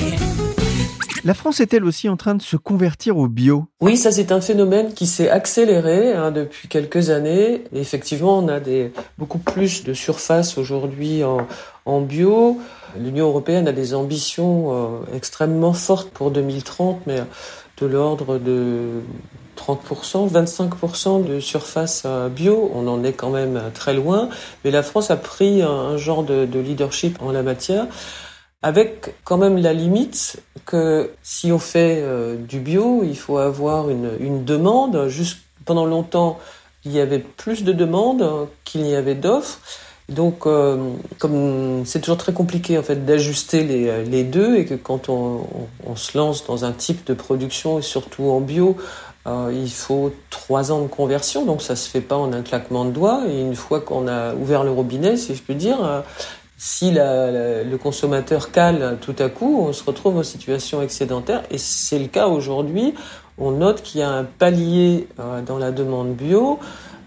La 1.24 1.34
France 1.34 1.60
est 1.60 1.72
elle 1.74 1.84
aussi 1.84 2.08
en 2.08 2.16
train 2.16 2.34
de 2.34 2.42
se 2.42 2.56
convertir 2.56 3.16
au 3.16 3.28
bio? 3.28 3.66
Oui, 3.80 3.96
ça 3.96 4.12
c'est 4.12 4.32
un 4.32 4.40
phénomène 4.40 4.92
qui 4.92 5.06
s'est 5.06 5.28
accéléré 5.30 6.12
hein, 6.12 6.30
depuis 6.32 6.68
quelques 6.68 7.10
années. 7.10 7.64
Et 7.72 7.80
effectivement, 7.80 8.38
on 8.38 8.48
a 8.48 8.60
des, 8.60 8.92
beaucoup 9.18 9.38
plus 9.38 9.84
de 9.84 9.94
surface 9.94 10.58
aujourd'hui 10.58 11.24
en, 11.24 11.46
en 11.84 12.00
bio. 12.00 12.58
L'Union 12.98 13.26
européenne 13.28 13.68
a 13.68 13.72
des 13.72 13.94
ambitions 13.94 14.72
euh, 14.72 15.16
extrêmement 15.16 15.72
fortes 15.72 16.10
pour 16.10 16.30
2030, 16.30 17.06
mais 17.06 17.22
de 17.78 17.86
l'ordre 17.86 18.38
de 18.38 19.02
30%, 19.56 20.30
25% 20.30 21.26
de 21.26 21.40
surface 21.40 22.02
euh, 22.06 22.28
bio. 22.28 22.70
On 22.74 22.86
en 22.88 23.02
est 23.04 23.12
quand 23.12 23.30
même 23.30 23.60
très 23.74 23.94
loin. 23.94 24.28
Mais 24.64 24.70
la 24.70 24.82
France 24.82 25.10
a 25.10 25.16
pris 25.16 25.62
un, 25.62 25.96
genre 25.96 26.22
de, 26.22 26.46
de 26.46 26.60
leadership 26.60 27.20
en 27.22 27.32
la 27.32 27.42
matière 27.42 27.86
avec 28.66 29.14
quand 29.22 29.38
même 29.38 29.58
la 29.58 29.72
limite 29.72 30.42
que 30.64 31.12
si 31.22 31.52
on 31.52 31.58
fait 31.60 32.00
euh, 32.02 32.36
du 32.36 32.58
bio, 32.58 33.02
il 33.04 33.16
faut 33.16 33.38
avoir 33.38 33.90
une, 33.90 34.44
demande. 34.44 35.06
Juste 35.08 35.38
pendant 35.64 35.86
longtemps, 35.86 36.40
il 36.84 36.92
y 36.92 36.98
avait 36.98 37.20
plus 37.20 37.62
de 37.62 37.72
demandes 37.72 38.48
qu'il 38.64 38.82
n'y 38.82 38.96
avait 38.96 39.14
d'offres. 39.14 39.60
Donc, 40.08 40.46
euh, 40.46 40.94
comme 41.18 41.84
c'est 41.84 42.00
toujours 42.00 42.16
très 42.16 42.32
compliqué 42.32 42.76
en 42.76 42.82
fait 42.82 43.04
d'ajuster 43.04 43.62
les, 43.62 44.24
deux 44.24 44.56
et 44.56 44.64
que 44.64 44.74
quand 44.74 45.08
on 45.08 45.46
se 45.94 46.18
lance 46.18 46.44
dans 46.46 46.64
un 46.64 46.72
type 46.72 47.06
de 47.06 47.14
production 47.14 47.78
et 47.78 47.82
surtout 47.82 48.24
en 48.24 48.40
bio, 48.40 48.76
euh, 49.26 49.52
il 49.52 49.70
faut 49.70 50.12
trois 50.30 50.70
ans 50.70 50.82
de 50.82 50.86
conversion, 50.86 51.44
donc 51.44 51.60
ça 51.60 51.74
se 51.74 51.88
fait 51.88 52.00
pas 52.00 52.16
en 52.16 52.32
un 52.32 52.42
claquement 52.42 52.84
de 52.84 52.90
doigts. 52.90 53.22
Et 53.28 53.40
une 53.40 53.56
fois 53.56 53.80
qu'on 53.80 54.06
a 54.06 54.34
ouvert 54.34 54.62
le 54.62 54.70
robinet, 54.70 55.16
si 55.16 55.34
je 55.34 55.42
peux 55.42 55.54
dire, 55.54 55.84
euh, 55.84 56.00
si 56.58 56.92
le 56.94 57.76
consommateur 57.76 58.52
cale 58.52 58.98
tout 59.00 59.16
à 59.18 59.28
coup, 59.28 59.66
on 59.66 59.72
se 59.72 59.84
retrouve 59.84 60.16
en 60.18 60.22
situation 60.22 60.80
excédentaire. 60.80 61.42
Et 61.50 61.58
c'est 61.58 61.98
le 61.98 62.06
cas 62.06 62.28
aujourd'hui. 62.28 62.94
On 63.38 63.50
note 63.50 63.82
qu'il 63.82 64.00
y 64.00 64.04
a 64.04 64.10
un 64.10 64.24
palier 64.24 65.08
euh, 65.18 65.42
dans 65.42 65.58
la 65.58 65.72
demande 65.72 66.14
bio. 66.14 66.58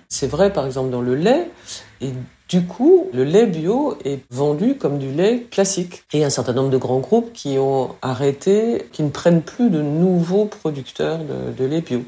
C'est 0.09 0.27
vrai, 0.27 0.51
par 0.51 0.65
exemple, 0.65 0.91
dans 0.91 1.01
le 1.01 1.15
lait. 1.15 1.49
Du 2.49 2.65
coup, 2.65 3.07
le 3.13 3.23
lait 3.23 3.45
bio 3.45 3.95
est 4.03 4.21
vendu 4.31 4.75
comme 4.75 4.97
du 4.97 5.11
lait 5.11 5.47
classique. 5.51 6.03
Et 6.13 6.23
un 6.23 6.29
certain 6.29 6.53
nombre 6.53 6.71
de 6.71 6.77
grands 6.77 6.99
groupes 6.99 7.31
qui 7.31 7.57
ont 7.59 7.95
arrêté, 8.01 8.87
qui 8.91 9.03
ne 9.03 9.09
prennent 9.09 9.43
plus 9.43 9.69
de 9.69 9.81
nouveaux 9.81 10.45
producteurs 10.45 11.19
de, 11.19 11.65
lait 11.65 11.81
bio. 11.81 12.03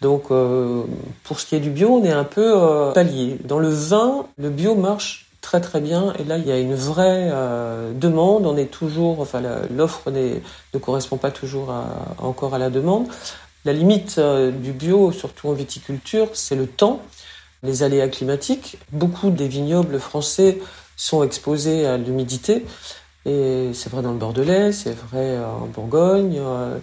Donc, 0.00 0.30
euh, 0.30 0.84
pour 1.24 1.40
ce 1.40 1.46
qui 1.46 1.56
est 1.56 1.60
du 1.60 1.70
bio, 1.70 1.88
on 1.88 2.04
est 2.04 2.12
un 2.12 2.24
peu 2.24 2.54
euh. 2.56 2.92
Dans 3.44 3.58
le 3.58 3.68
vin, 3.68 4.26
le 4.38 4.50
bio 4.50 4.76
marche 4.76 5.26
très 5.40 5.60
très 5.60 5.80
bien. 5.80 6.12
Et 6.20 6.24
là, 6.24 6.38
il 6.38 6.46
y 6.46 6.52
a 6.52 6.58
une 6.58 6.74
vraie 6.74 7.30
euh, 7.32 7.92
demande. 7.92 8.46
On 8.46 8.56
est 8.56 8.70
toujours, 8.70 9.20
enfin, 9.20 9.42
l'offre 9.70 10.10
ne 10.12 10.78
correspond 10.78 11.16
pas 11.16 11.32
toujours 11.32 11.74
encore 12.18 12.54
à 12.54 12.58
la 12.58 12.70
demande. 12.70 13.08
La 13.64 13.72
limite 13.72 14.16
euh, 14.18 14.50
du 14.50 14.72
bio, 14.72 15.10
surtout 15.10 15.48
en 15.48 15.52
viticulture, 15.52 16.28
c'est 16.34 16.54
le 16.54 16.66
temps, 16.66 17.00
les 17.64 17.82
aléas 17.82 18.08
climatiques. 18.08 18.78
Beaucoup 18.92 19.30
des 19.30 19.48
vignobles 19.48 19.98
français 19.98 20.58
sont 20.96 21.24
exposés 21.24 21.86
à 21.86 21.96
l'humidité. 21.96 22.64
Et 23.26 23.70
c'est 23.72 23.90
vrai 23.90 24.02
dans 24.02 24.12
le 24.12 24.18
Bordelais, 24.18 24.70
c'est 24.72 24.92
vrai 24.92 25.38
en 25.38 25.66
Bourgogne, 25.66 26.36
euh, 26.38 26.78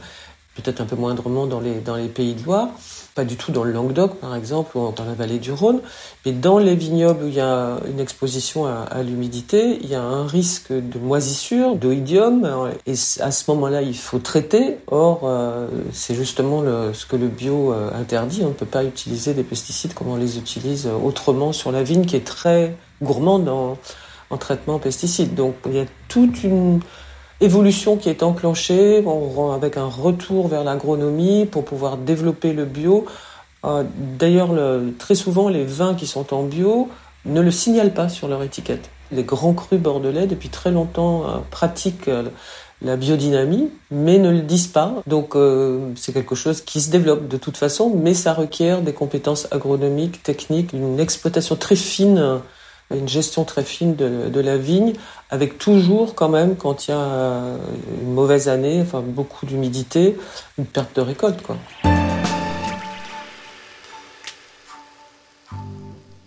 peut-être 0.55 0.81
un 0.81 0.85
peu 0.85 0.95
moindrement 0.95 1.45
dans 1.45 1.59
les, 1.59 1.75
dans 1.79 1.95
les 1.95 2.07
pays 2.07 2.33
de 2.33 2.43
Loire, 2.43 2.69
pas 3.15 3.23
du 3.25 3.35
tout 3.35 3.51
dans 3.51 3.63
le 3.63 3.71
Languedoc 3.71 4.15
par 4.15 4.35
exemple, 4.35 4.77
ou 4.77 4.91
dans 4.95 5.05
la 5.05 5.13
vallée 5.13 5.39
du 5.39 5.51
Rhône, 5.51 5.81
mais 6.25 6.31
dans 6.31 6.57
les 6.57 6.75
vignobles 6.75 7.25
où 7.25 7.27
il 7.27 7.33
y 7.33 7.39
a 7.41 7.77
une 7.89 7.99
exposition 7.99 8.65
à, 8.65 9.03
l'humidité, 9.03 9.79
il 9.81 9.89
y 9.89 9.95
a 9.95 10.01
un 10.01 10.25
risque 10.25 10.71
de 10.71 10.99
moisissure, 10.99 11.75
d'oïdium, 11.75 12.71
et 12.85 12.93
à 13.19 13.31
ce 13.31 13.51
moment-là 13.51 13.81
il 13.81 13.97
faut 13.97 14.19
traiter. 14.19 14.77
Or, 14.87 15.21
euh, 15.23 15.67
c'est 15.91 16.15
justement 16.15 16.63
ce 16.93 17.05
que 17.05 17.15
le 17.15 17.27
bio 17.27 17.73
euh, 17.73 17.89
interdit, 17.93 18.41
on 18.43 18.49
ne 18.49 18.53
peut 18.53 18.65
pas 18.65 18.83
utiliser 18.83 19.33
des 19.33 19.43
pesticides 19.43 19.93
comme 19.93 20.07
on 20.07 20.17
les 20.17 20.37
utilise 20.37 20.87
autrement 20.87 21.53
sur 21.53 21.71
la 21.71 21.83
vigne 21.83 22.05
qui 22.05 22.15
est 22.15 22.25
très 22.25 22.75
gourmande 23.01 23.49
en, 23.49 23.77
en 24.29 24.37
traitement 24.37 24.79
pesticides. 24.79 25.35
Donc 25.35 25.55
il 25.65 25.73
y 25.73 25.79
a 25.79 25.85
toute 26.07 26.43
une 26.43 26.81
évolution 27.41 27.97
qui 27.97 28.09
est 28.09 28.23
enclenchée 28.23 29.03
avec 29.53 29.77
un 29.77 29.87
retour 29.87 30.47
vers 30.47 30.63
l'agronomie 30.63 31.45
pour 31.45 31.65
pouvoir 31.65 31.97
développer 31.97 32.53
le 32.53 32.65
bio. 32.65 33.05
Euh, 33.65 33.83
D'ailleurs, 34.17 34.51
très 34.97 35.15
souvent, 35.15 35.49
les 35.49 35.65
vins 35.65 35.95
qui 35.95 36.07
sont 36.07 36.33
en 36.33 36.43
bio 36.43 36.89
ne 37.25 37.41
le 37.41 37.51
signalent 37.51 37.93
pas 37.93 38.09
sur 38.09 38.27
leur 38.27 38.43
étiquette. 38.43 38.89
Les 39.11 39.23
grands 39.23 39.53
crus 39.53 39.79
bordelais, 39.79 40.27
depuis 40.27 40.49
très 40.49 40.71
longtemps, 40.71 41.23
euh, 41.25 41.37
pratiquent 41.49 42.07
euh, 42.07 42.23
la 42.81 42.95
biodynamie, 42.95 43.69
mais 43.91 44.17
ne 44.17 44.31
le 44.31 44.41
disent 44.41 44.67
pas. 44.67 45.03
Donc, 45.05 45.35
c'est 45.95 46.13
quelque 46.13 46.33
chose 46.33 46.61
qui 46.61 46.81
se 46.81 46.89
développe 46.89 47.27
de 47.27 47.37
toute 47.37 47.55
façon, 47.55 47.93
mais 47.95 48.15
ça 48.15 48.33
requiert 48.33 48.81
des 48.81 48.93
compétences 48.93 49.47
agronomiques, 49.51 50.23
techniques, 50.23 50.73
une 50.73 50.99
exploitation 50.99 51.55
très 51.55 51.75
fine 51.75 52.41
une 52.93 53.07
gestion 53.07 53.43
très 53.45 53.63
fine 53.63 53.95
de, 53.95 54.39
la 54.39 54.57
vigne, 54.57 54.93
avec 55.29 55.57
toujours 55.57 56.15
quand 56.15 56.29
même, 56.29 56.55
quand 56.55 56.87
il 56.87 56.91
y 56.91 56.93
a 56.93 57.57
une 58.01 58.13
mauvaise 58.13 58.47
année, 58.47 58.81
enfin 58.81 59.01
beaucoup 59.05 59.45
d'humidité, 59.45 60.17
une 60.57 60.65
perte 60.65 60.95
de 60.95 61.01
récolte. 61.01 61.41
Quoi. 61.41 61.57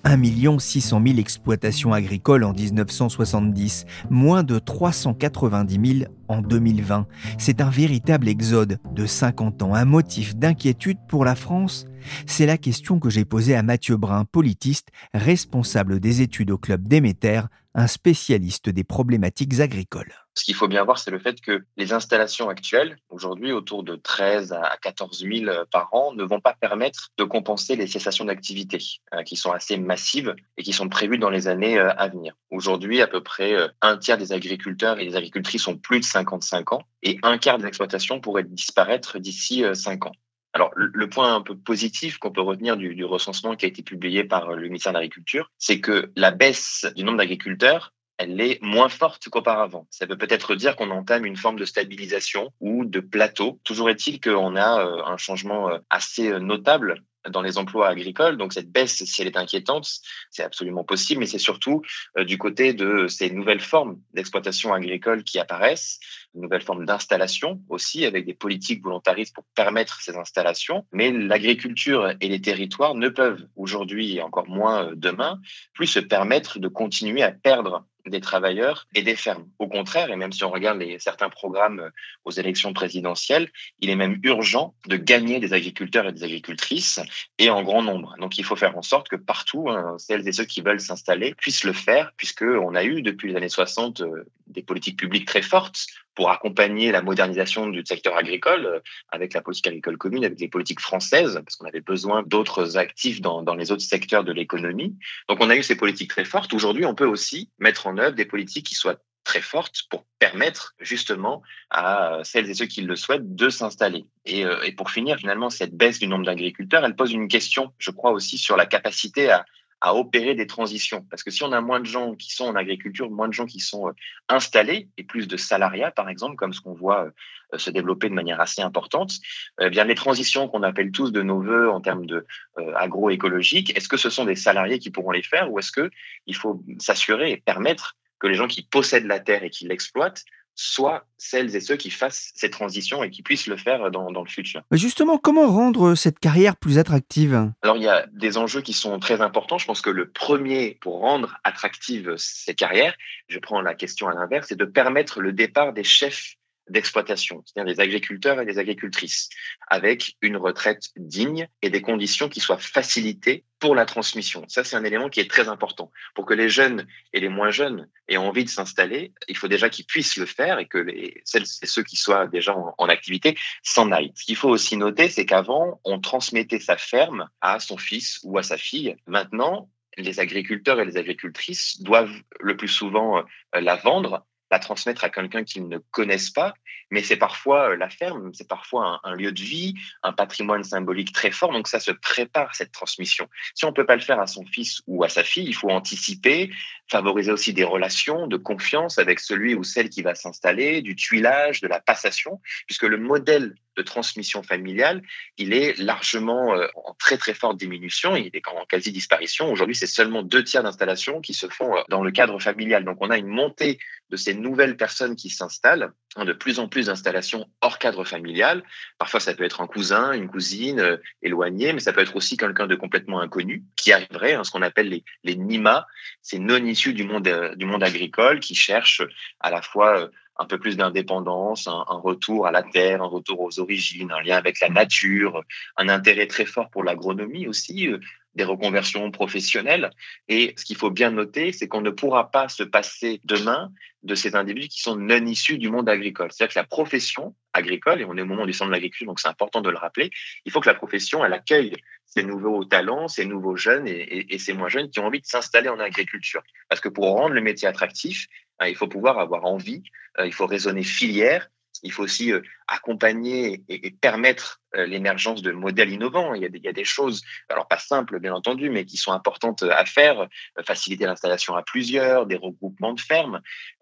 1 0.04 0.58
600 0.58 1.02
000 1.04 1.18
exploitations 1.18 1.92
agricoles 1.92 2.44
en 2.44 2.52
1970, 2.52 3.86
moins 4.10 4.42
de 4.42 4.58
390 4.58 5.98
000 5.98 6.10
en 6.28 6.40
2020. 6.40 7.06
C'est 7.38 7.60
un 7.60 7.70
véritable 7.70 8.28
exode 8.28 8.78
de 8.92 9.06
50 9.06 9.62
ans, 9.62 9.74
un 9.74 9.84
motif 9.84 10.36
d'inquiétude 10.36 10.98
pour 11.08 11.24
la 11.24 11.34
France 11.34 11.86
C'est 12.26 12.46
la 12.46 12.58
question 12.58 12.98
que 12.98 13.10
j'ai 13.10 13.24
posée 13.24 13.54
à 13.54 13.62
Mathieu 13.62 13.96
Brun, 13.96 14.24
politiste, 14.24 14.88
responsable 15.12 16.00
des 16.00 16.22
études 16.22 16.50
au 16.50 16.58
club 16.58 16.86
Déméter, 16.86 17.42
un 17.74 17.86
spécialiste 17.86 18.68
des 18.68 18.84
problématiques 18.84 19.60
agricoles. 19.60 20.14
Ce 20.36 20.42
qu'il 20.42 20.54
faut 20.54 20.66
bien 20.66 20.82
voir, 20.82 20.98
c'est 20.98 21.12
le 21.12 21.20
fait 21.20 21.40
que 21.40 21.64
les 21.76 21.92
installations 21.92 22.48
actuelles, 22.48 22.96
aujourd'hui 23.08 23.52
autour 23.52 23.84
de 23.84 23.94
13 23.94 24.52
à 24.52 24.76
14 24.82 25.20
000 25.20 25.52
par 25.70 25.94
an, 25.94 26.12
ne 26.12 26.24
vont 26.24 26.40
pas 26.40 26.54
permettre 26.54 27.10
de 27.18 27.24
compenser 27.24 27.76
les 27.76 27.86
cessations 27.86 28.24
d'activité 28.24 28.78
euh, 29.14 29.22
qui 29.22 29.36
sont 29.36 29.52
assez 29.52 29.76
massives 29.76 30.34
et 30.56 30.64
qui 30.64 30.72
sont 30.72 30.88
prévues 30.88 31.18
dans 31.18 31.30
les 31.30 31.46
années 31.46 31.78
euh, 31.78 31.92
à 31.96 32.08
venir. 32.08 32.34
Aujourd'hui, 32.50 33.00
à 33.00 33.06
peu 33.06 33.22
près 33.22 33.54
euh, 33.54 33.68
un 33.80 33.96
tiers 33.96 34.18
des 34.18 34.32
agriculteurs 34.32 34.98
et 34.98 35.06
des 35.06 35.14
agricultrices 35.14 35.68
ont 35.68 35.76
plus 35.76 36.00
de 36.00 36.04
55 36.14 36.72
ans 36.72 36.82
et 37.02 37.18
un 37.22 37.38
quart 37.38 37.58
des 37.58 37.66
exploitations 37.66 38.20
pourraient 38.20 38.44
disparaître 38.44 39.18
d'ici 39.18 39.64
5 39.72 40.06
ans. 40.06 40.12
Alors, 40.52 40.70
le 40.76 41.08
point 41.08 41.34
un 41.34 41.40
peu 41.40 41.56
positif 41.56 42.18
qu'on 42.18 42.30
peut 42.30 42.40
retenir 42.40 42.76
du, 42.76 42.94
du, 42.94 43.04
recensement 43.04 43.56
qui 43.56 43.64
a 43.64 43.68
été 43.68 43.82
publié 43.82 44.22
par 44.22 44.52
le 44.52 44.62
ministère 44.62 44.92
de 44.92 44.98
l'Agriculture, 44.98 45.50
c'est 45.58 45.80
que 45.80 46.12
la 46.14 46.30
baisse 46.30 46.86
du 46.94 47.02
nombre 47.02 47.18
d'agriculteurs, 47.18 47.92
elle 48.18 48.40
est 48.40 48.62
moins 48.62 48.88
forte 48.88 49.28
qu'auparavant. 49.28 49.88
Ça 49.90 50.06
veut 50.06 50.16
peut-être 50.16 50.54
dire 50.54 50.76
qu'on 50.76 50.90
entame 50.90 51.24
une 51.24 51.36
forme 51.36 51.58
de 51.58 51.64
stabilisation 51.64 52.52
ou 52.60 52.84
de 52.84 53.00
plateau. 53.00 53.58
Toujours 53.64 53.90
est-il 53.90 54.20
qu'on 54.20 54.54
a 54.54 54.84
un 55.06 55.16
changement 55.16 55.70
assez 55.90 56.38
notable 56.38 57.02
dans 57.30 57.42
les 57.42 57.58
emplois 57.58 57.88
agricoles. 57.88 58.36
Donc 58.36 58.52
cette 58.52 58.70
baisse, 58.70 59.02
si 59.04 59.22
elle 59.22 59.28
est 59.28 59.36
inquiétante, 59.36 59.88
c'est 60.30 60.42
absolument 60.42 60.84
possible, 60.84 61.20
mais 61.20 61.26
c'est 61.26 61.38
surtout 61.38 61.82
euh, 62.18 62.24
du 62.24 62.38
côté 62.38 62.74
de 62.74 63.06
ces 63.08 63.30
nouvelles 63.30 63.60
formes 63.60 64.00
d'exploitation 64.12 64.72
agricole 64.72 65.24
qui 65.24 65.38
apparaissent, 65.38 65.98
de 66.34 66.40
nouvelles 66.40 66.62
formes 66.62 66.84
d'installation 66.84 67.60
aussi, 67.68 68.04
avec 68.04 68.26
des 68.26 68.34
politiques 68.34 68.82
volontaristes 68.82 69.34
pour 69.34 69.44
permettre 69.54 70.00
ces 70.00 70.16
installations. 70.16 70.84
Mais 70.92 71.10
l'agriculture 71.10 72.12
et 72.20 72.28
les 72.28 72.40
territoires 72.40 72.94
ne 72.94 73.08
peuvent 73.08 73.46
aujourd'hui, 73.56 74.16
et 74.16 74.22
encore 74.22 74.48
moins 74.48 74.86
euh, 74.86 74.92
demain, 74.94 75.40
plus 75.72 75.86
se 75.86 76.00
permettre 76.00 76.58
de 76.58 76.68
continuer 76.68 77.22
à 77.22 77.32
perdre 77.32 77.84
des 78.10 78.20
travailleurs 78.20 78.86
et 78.94 79.02
des 79.02 79.16
fermes. 79.16 79.48
Au 79.58 79.66
contraire, 79.66 80.10
et 80.10 80.16
même 80.16 80.32
si 80.32 80.44
on 80.44 80.50
regarde 80.50 80.78
les, 80.78 80.98
certains 80.98 81.30
programmes 81.30 81.80
euh, 81.80 81.90
aux 82.24 82.30
élections 82.30 82.72
présidentielles, 82.72 83.50
il 83.80 83.90
est 83.90 83.96
même 83.96 84.20
urgent 84.22 84.74
de 84.86 84.96
gagner 84.96 85.40
des 85.40 85.52
agriculteurs 85.52 86.06
et 86.06 86.12
des 86.12 86.24
agricultrices 86.24 87.00
et 87.38 87.50
en 87.50 87.62
grand 87.62 87.82
nombre. 87.82 88.14
Donc 88.18 88.38
il 88.38 88.44
faut 88.44 88.56
faire 88.56 88.76
en 88.76 88.82
sorte 88.82 89.08
que 89.08 89.16
partout, 89.16 89.70
hein, 89.70 89.96
celles 89.98 90.26
et 90.28 90.32
ceux 90.32 90.44
qui 90.44 90.60
veulent 90.60 90.80
s'installer 90.80 91.34
puissent 91.34 91.64
le 91.64 91.72
faire, 91.72 92.12
puisqu'on 92.16 92.74
a 92.74 92.84
eu 92.84 93.02
depuis 93.02 93.30
les 93.30 93.36
années 93.36 93.48
60 93.48 94.02
euh, 94.02 94.24
des 94.46 94.62
politiques 94.62 94.98
publiques 94.98 95.26
très 95.26 95.42
fortes 95.42 95.86
pour 96.14 96.23
accompagner 96.32 96.92
la 96.92 97.02
modernisation 97.02 97.68
du 97.68 97.82
secteur 97.84 98.16
agricole 98.16 98.66
euh, 98.66 98.80
avec 99.10 99.34
la 99.34 99.42
politique 99.42 99.66
agricole 99.66 99.96
commune, 99.96 100.24
avec 100.24 100.40
les 100.40 100.48
politiques 100.48 100.80
françaises, 100.80 101.40
parce 101.44 101.56
qu'on 101.56 101.66
avait 101.66 101.80
besoin 101.80 102.22
d'autres 102.22 102.76
actifs 102.76 103.20
dans, 103.20 103.42
les 103.54 103.72
autres 103.72 103.82
secteurs 103.82 104.24
de 104.24 104.32
l'économie. 104.32 104.96
Donc 105.28 105.38
on 105.40 105.50
a 105.50 105.56
eu 105.56 105.62
ces 105.62 105.76
politiques 105.76 106.10
très 106.10 106.24
fortes. 106.24 106.52
Aujourd'hui, 106.52 106.84
on 106.84 106.94
peut 106.94 107.06
aussi 107.06 107.50
mettre 107.58 107.86
en 107.86 107.98
œuvre 107.98 108.14
des 108.14 108.24
politiques 108.24 108.66
qui 108.66 108.74
soient 108.74 108.96
très 109.24 109.40
fortes 109.40 109.82
pour 109.88 110.04
permettre 110.18 110.74
justement 110.78 111.42
à 111.70 112.20
celles 112.24 112.50
et 112.50 112.54
ceux 112.54 112.66
qui 112.66 112.82
le 112.82 112.94
souhaitent 112.94 113.34
de 113.34 113.48
s'installer. 113.48 114.04
Euh, 114.28 114.62
et 114.62 114.72
pour 114.72 114.90
finir, 114.90 115.16
finalement, 115.18 115.50
cette 115.50 115.74
baisse 115.74 115.98
du 115.98 116.06
nombre 116.06 116.26
d'agriculteurs, 116.26 116.84
elle 116.84 116.94
pose 116.94 117.12
une 117.12 117.28
question, 117.28 117.72
je 117.78 117.90
crois 117.90 118.12
aussi, 118.12 118.36
sur 118.36 118.56
la 118.56 118.66
capacité 118.66 119.30
à, 119.30 119.44
à 119.80 119.94
opérer 119.94 120.34
des 120.34 120.46
transitions. 120.46 121.06
Parce 121.10 121.22
que 121.22 121.30
si 121.30 121.42
on 121.42 121.52
a 121.52 121.60
moins 121.60 121.80
de 121.80 121.86
gens 121.86 122.14
qui 122.14 122.32
sont 122.32 122.44
en 122.44 122.54
agriculture, 122.54 123.10
moins 123.10 123.28
de 123.28 123.32
gens 123.32 123.46
qui 123.46 123.60
sont 123.60 123.88
euh, 123.88 123.92
installés 124.28 124.88
et 124.96 125.04
plus 125.04 125.28
de 125.28 125.36
salariats, 125.36 125.90
par 125.90 126.08
exemple, 126.08 126.36
comme 126.36 126.52
ce 126.52 126.60
qu'on 126.60 126.74
voit 126.74 127.10
euh, 127.52 127.58
se 127.58 127.70
développer 127.70 128.08
de 128.08 128.14
manière 128.14 128.40
assez 128.40 128.62
importante, 128.62 129.12
eh 129.60 129.70
bien 129.70 129.84
les 129.84 129.94
transitions 129.94 130.48
qu'on 130.48 130.62
appelle 130.62 130.90
tous 130.90 131.12
de 131.12 131.22
nos 131.22 131.40
voeux 131.40 131.70
en 131.70 131.80
termes 131.80 132.06
de 132.06 132.26
euh, 132.58 132.72
agroécologique, 132.76 133.76
est-ce 133.76 133.88
que 133.88 133.96
ce 133.96 134.10
sont 134.10 134.24
des 134.24 134.36
salariés 134.36 134.78
qui 134.78 134.90
pourront 134.90 135.12
les 135.12 135.22
faire 135.22 135.52
ou 135.52 135.58
est-ce 135.58 135.72
que 135.72 135.90
il 136.26 136.36
faut 136.36 136.62
s'assurer 136.78 137.32
et 137.32 137.36
permettre 137.36 137.96
que 138.18 138.26
les 138.26 138.34
gens 138.34 138.46
qui 138.46 138.62
possèdent 138.62 139.06
la 139.06 139.20
terre 139.20 139.44
et 139.44 139.50
qui 139.50 139.66
l'exploitent 139.66 140.24
soit 140.54 141.04
celles 141.18 141.56
et 141.56 141.60
ceux 141.60 141.76
qui 141.76 141.90
fassent 141.90 142.32
ces 142.34 142.50
transitions 142.50 143.02
et 143.02 143.10
qui 143.10 143.22
puissent 143.22 143.46
le 143.46 143.56
faire 143.56 143.90
dans, 143.90 144.10
dans 144.10 144.22
le 144.22 144.28
futur. 144.28 144.62
Justement, 144.70 145.18
comment 145.18 145.46
rendre 145.48 145.94
cette 145.94 146.18
carrière 146.18 146.56
plus 146.56 146.78
attractive? 146.78 147.50
Alors, 147.62 147.76
il 147.76 147.82
y 147.82 147.88
a 147.88 148.06
des 148.12 148.38
enjeux 148.38 148.60
qui 148.60 148.72
sont 148.72 148.98
très 148.98 149.20
importants. 149.20 149.58
Je 149.58 149.66
pense 149.66 149.80
que 149.80 149.90
le 149.90 150.10
premier 150.10 150.78
pour 150.80 151.00
rendre 151.00 151.38
attractives 151.44 152.14
ces 152.18 152.54
carrières, 152.54 152.94
je 153.28 153.38
prends 153.38 153.60
la 153.60 153.74
question 153.74 154.08
à 154.08 154.14
l'inverse, 154.14 154.46
c'est 154.48 154.58
de 154.58 154.64
permettre 154.64 155.20
le 155.20 155.32
départ 155.32 155.72
des 155.72 155.84
chefs 155.84 156.36
d'exploitation, 156.68 157.42
c'est-à-dire 157.44 157.74
des 157.74 157.80
agriculteurs 157.80 158.40
et 158.40 158.46
des 158.46 158.58
agricultrices, 158.58 159.28
avec 159.68 160.16
une 160.22 160.36
retraite 160.36 160.90
digne 160.96 161.48
et 161.62 161.70
des 161.70 161.82
conditions 161.82 162.28
qui 162.28 162.40
soient 162.40 162.58
facilitées 162.58 163.44
pour 163.58 163.74
la 163.74 163.86
transmission. 163.86 164.44
Ça, 164.48 164.64
c'est 164.64 164.76
un 164.76 164.84
élément 164.84 165.08
qui 165.08 165.20
est 165.20 165.30
très 165.30 165.48
important. 165.48 165.90
Pour 166.14 166.26
que 166.26 166.34
les 166.34 166.48
jeunes 166.48 166.86
et 167.12 167.20
les 167.20 167.28
moins 167.28 167.50
jeunes 167.50 167.88
aient 168.08 168.16
envie 168.16 168.44
de 168.44 168.50
s'installer, 168.50 169.12
il 169.28 169.36
faut 169.36 169.48
déjà 169.48 169.68
qu'ils 169.68 169.86
puissent 169.86 170.16
le 170.16 170.26
faire 170.26 170.58
et 170.58 170.66
que 170.66 170.78
les, 170.78 171.22
celles 171.24 171.44
et 171.62 171.66
ceux 171.66 171.82
qui 171.82 171.96
soient 171.96 172.26
déjà 172.26 172.54
en, 172.54 172.74
en 172.76 172.88
activité 172.88 173.36
s'en 173.62 173.90
aillent. 173.92 174.12
Ce 174.16 174.24
qu'il 174.24 174.36
faut 174.36 174.50
aussi 174.50 174.76
noter, 174.76 175.08
c'est 175.08 175.26
qu'avant, 175.26 175.80
on 175.84 176.00
transmettait 176.00 176.60
sa 176.60 176.76
ferme 176.76 177.28
à 177.40 177.60
son 177.60 177.78
fils 177.78 178.20
ou 178.22 178.38
à 178.38 178.42
sa 178.42 178.58
fille. 178.58 178.96
Maintenant, 179.06 179.70
les 179.96 180.20
agriculteurs 180.20 180.80
et 180.80 180.84
les 180.84 180.96
agricultrices 180.96 181.80
doivent 181.82 182.22
le 182.40 182.56
plus 182.56 182.68
souvent 182.68 183.18
euh, 183.18 183.60
la 183.60 183.76
vendre 183.76 184.26
la 184.50 184.58
transmettre 184.58 185.04
à 185.04 185.10
quelqu'un 185.10 185.44
qu'ils 185.44 185.68
ne 185.68 185.78
connaissent 185.90 186.30
pas, 186.30 186.54
mais 186.90 187.02
c'est 187.02 187.16
parfois 187.16 187.70
euh, 187.70 187.76
la 187.76 187.88
ferme, 187.88 188.32
c'est 188.34 188.48
parfois 188.48 189.00
un, 189.02 189.14
lieu 189.14 189.32
de 189.32 189.40
vie, 189.40 189.74
un 190.02 190.12
patrimoine 190.12 190.64
symbolique 190.64 191.12
très 191.12 191.30
fort, 191.30 191.52
donc 191.52 191.66
ça 191.66 191.80
se 191.80 191.90
prépare 191.90 192.54
cette 192.54 192.72
transmission. 192.72 193.28
Si 193.54 193.64
on 193.64 193.72
peut 193.72 193.86
pas 193.86 193.96
le 193.96 194.02
faire 194.02 194.20
à 194.20 194.26
son 194.26 194.44
fils 194.44 194.82
ou 194.86 195.02
à 195.02 195.08
sa 195.08 195.24
fille, 195.24 195.46
il 195.46 195.54
faut 195.54 195.70
anticiper, 195.70 196.50
favoriser 196.90 197.32
aussi 197.32 197.52
des 197.52 197.64
relations 197.64 198.26
de 198.26 198.36
confiance 198.36 198.98
avec 198.98 199.20
celui 199.20 199.54
ou 199.54 199.64
celle 199.64 199.88
qui 199.88 200.02
va 200.02 200.14
s'installer, 200.14 200.82
du 200.82 200.94
tuilage, 200.94 201.60
de 201.60 201.68
la 201.68 201.80
passation, 201.80 202.40
puisque 202.66 202.84
le 202.84 202.98
modèle 202.98 203.54
de 203.76 203.82
transmission 203.82 204.42
familiale, 204.42 205.02
il 205.38 205.52
est 205.52 205.78
largement 205.78 206.54
euh, 206.54 206.66
en 206.74 206.94
très 206.94 207.16
très 207.16 207.34
forte 207.34 207.56
diminution, 207.56 208.16
il 208.16 208.30
est 208.32 208.48
en 208.48 208.64
quasi 208.66 208.92
disparition. 208.92 209.50
Aujourd'hui, 209.50 209.74
c'est 209.74 209.86
seulement 209.86 210.22
deux 210.22 210.44
tiers 210.44 210.62
d'installations 210.62 211.20
qui 211.20 211.34
se 211.34 211.48
font 211.48 211.76
euh, 211.76 211.82
dans 211.88 212.02
le 212.02 212.10
cadre 212.10 212.38
familial. 212.38 212.84
Donc 212.84 212.98
on 213.00 213.10
a 213.10 213.18
une 213.18 213.26
montée 213.26 213.78
de 214.10 214.16
ces 214.16 214.34
nouvelles 214.34 214.76
personnes 214.76 215.16
qui 215.16 215.30
s'installent, 215.30 215.92
hein, 216.16 216.24
de 216.24 216.32
plus 216.32 216.58
en 216.58 216.68
plus 216.68 216.86
d'installations 216.86 217.46
hors 217.60 217.78
cadre 217.78 218.04
familial. 218.04 218.62
Parfois, 218.98 219.20
ça 219.20 219.34
peut 219.34 219.44
être 219.44 219.60
un 219.60 219.66
cousin, 219.66 220.12
une 220.12 220.28
cousine 220.28 220.80
euh, 220.80 220.96
éloignée, 221.22 221.72
mais 221.72 221.80
ça 221.80 221.92
peut 221.92 222.00
être 222.00 222.16
aussi 222.16 222.36
quelqu'un 222.36 222.66
de 222.66 222.76
complètement 222.76 223.20
inconnu 223.20 223.64
qui 223.76 223.92
arriverait, 223.92 224.34
hein, 224.34 224.44
ce 224.44 224.50
qu'on 224.50 224.62
appelle 224.62 224.88
les, 224.88 225.04
les 225.24 225.36
NIMA, 225.36 225.86
c'est 226.22 226.38
non 226.38 226.64
issus 226.64 226.94
du 226.94 227.04
monde, 227.04 227.28
du 227.56 227.66
monde 227.66 227.82
agricole, 227.82 228.40
qui 228.40 228.54
cherchent 228.54 229.02
à 229.40 229.50
la 229.50 229.62
fois 229.62 230.10
un 230.36 230.46
peu 230.46 230.58
plus 230.58 230.76
d'indépendance, 230.76 231.68
un, 231.68 231.84
retour 231.88 232.46
à 232.46 232.50
la 232.50 232.62
terre, 232.62 233.02
un 233.02 233.06
retour 233.06 233.40
aux 233.40 233.60
origines, 233.60 234.10
un 234.12 234.20
lien 234.20 234.36
avec 234.36 234.60
la 234.60 234.68
nature, 234.68 235.42
un 235.76 235.88
intérêt 235.88 236.26
très 236.26 236.44
fort 236.44 236.70
pour 236.70 236.82
l'agronomie 236.82 237.46
aussi, 237.46 237.88
euh, 237.88 237.98
des 238.34 238.44
reconversions 238.44 239.10
professionnelles. 239.12 239.90
Et 240.28 240.54
ce 240.56 240.64
qu'il 240.64 240.76
faut 240.76 240.90
bien 240.90 241.10
noter, 241.10 241.52
c'est 241.52 241.68
qu'on 241.68 241.80
ne 241.80 241.90
pourra 241.90 242.30
pas 242.30 242.48
se 242.48 242.64
passer 242.64 243.20
demain 243.24 243.70
de 244.02 244.14
ces 244.14 244.34
individus 244.34 244.68
qui 244.68 244.80
sont 244.80 244.96
non 244.96 245.24
issus 245.24 245.56
du 245.56 245.70
monde 245.70 245.88
agricole. 245.88 246.30
C'est-à-dire 246.32 246.54
que 246.54 246.58
la 246.58 246.66
profession 246.66 247.34
agricole, 247.52 248.00
et 248.00 248.04
on 248.04 248.16
est 248.16 248.22
au 248.22 248.26
moment 248.26 248.44
du 248.44 248.52
centre 248.52 248.68
de 248.68 248.72
l'agriculture, 248.72 249.06
donc 249.06 249.20
c'est 249.20 249.28
important 249.28 249.60
de 249.60 249.70
le 249.70 249.78
rappeler, 249.78 250.10
il 250.44 250.52
faut 250.52 250.60
que 250.60 250.68
la 250.68 250.74
profession, 250.74 251.24
elle 251.24 251.32
accueille 251.32 251.76
ces 252.04 252.22
nouveaux 252.22 252.64
talents, 252.64 253.08
ces 253.08 253.24
nouveaux 253.24 253.56
jeunes 253.56 253.88
et, 253.88 254.32
et, 254.32 254.38
ces 254.38 254.52
moins 254.52 254.68
jeunes 254.68 254.88
qui 254.90 255.00
ont 255.00 255.06
envie 255.06 255.20
de 255.20 255.26
s'installer 255.26 255.68
en 255.68 255.80
agriculture. 255.80 256.42
Parce 256.68 256.80
que 256.80 256.88
pour 256.88 257.06
rendre 257.06 257.34
le 257.34 257.40
métier 257.40 257.66
attractif, 257.66 258.26
il 258.62 258.76
faut 258.76 258.88
pouvoir 258.88 259.18
avoir 259.18 259.44
envie, 259.44 259.82
euh, 260.18 260.26
il 260.26 260.32
faut 260.32 260.46
raisonner 260.46 260.82
filière, 260.82 261.48
il 261.82 261.92
faut 261.92 262.02
aussi 262.04 262.32
euh, 262.32 262.40
accompagner 262.68 263.62
et, 263.68 263.86
et 263.86 263.90
permettre 263.90 264.60
euh, 264.74 264.86
l'émergence 264.86 265.42
de 265.42 265.52
modèles 265.52 265.90
innovants. 265.90 266.34
Il 266.34 266.42
y, 266.42 266.46
a 266.46 266.48
des, 266.48 266.60
des, 266.60 266.84
choses, 266.84 267.22
alors 267.48 267.68
pas 267.68 267.78
simples 267.78 268.20
bien 268.20 268.32
entendu, 268.32 268.70
mais 268.70 268.84
qui 268.84 268.96
sont 268.96 269.12
importantes 269.12 269.62
à 269.64 269.84
faire. 269.84 270.28
Faciliter 270.64 271.04
l'installation 271.04 271.56
à 271.56 271.62
plusieurs, 271.62 272.26
des 272.26 272.36
regroupements 272.36 272.94
de 272.94 273.00
fermes. 273.00 273.40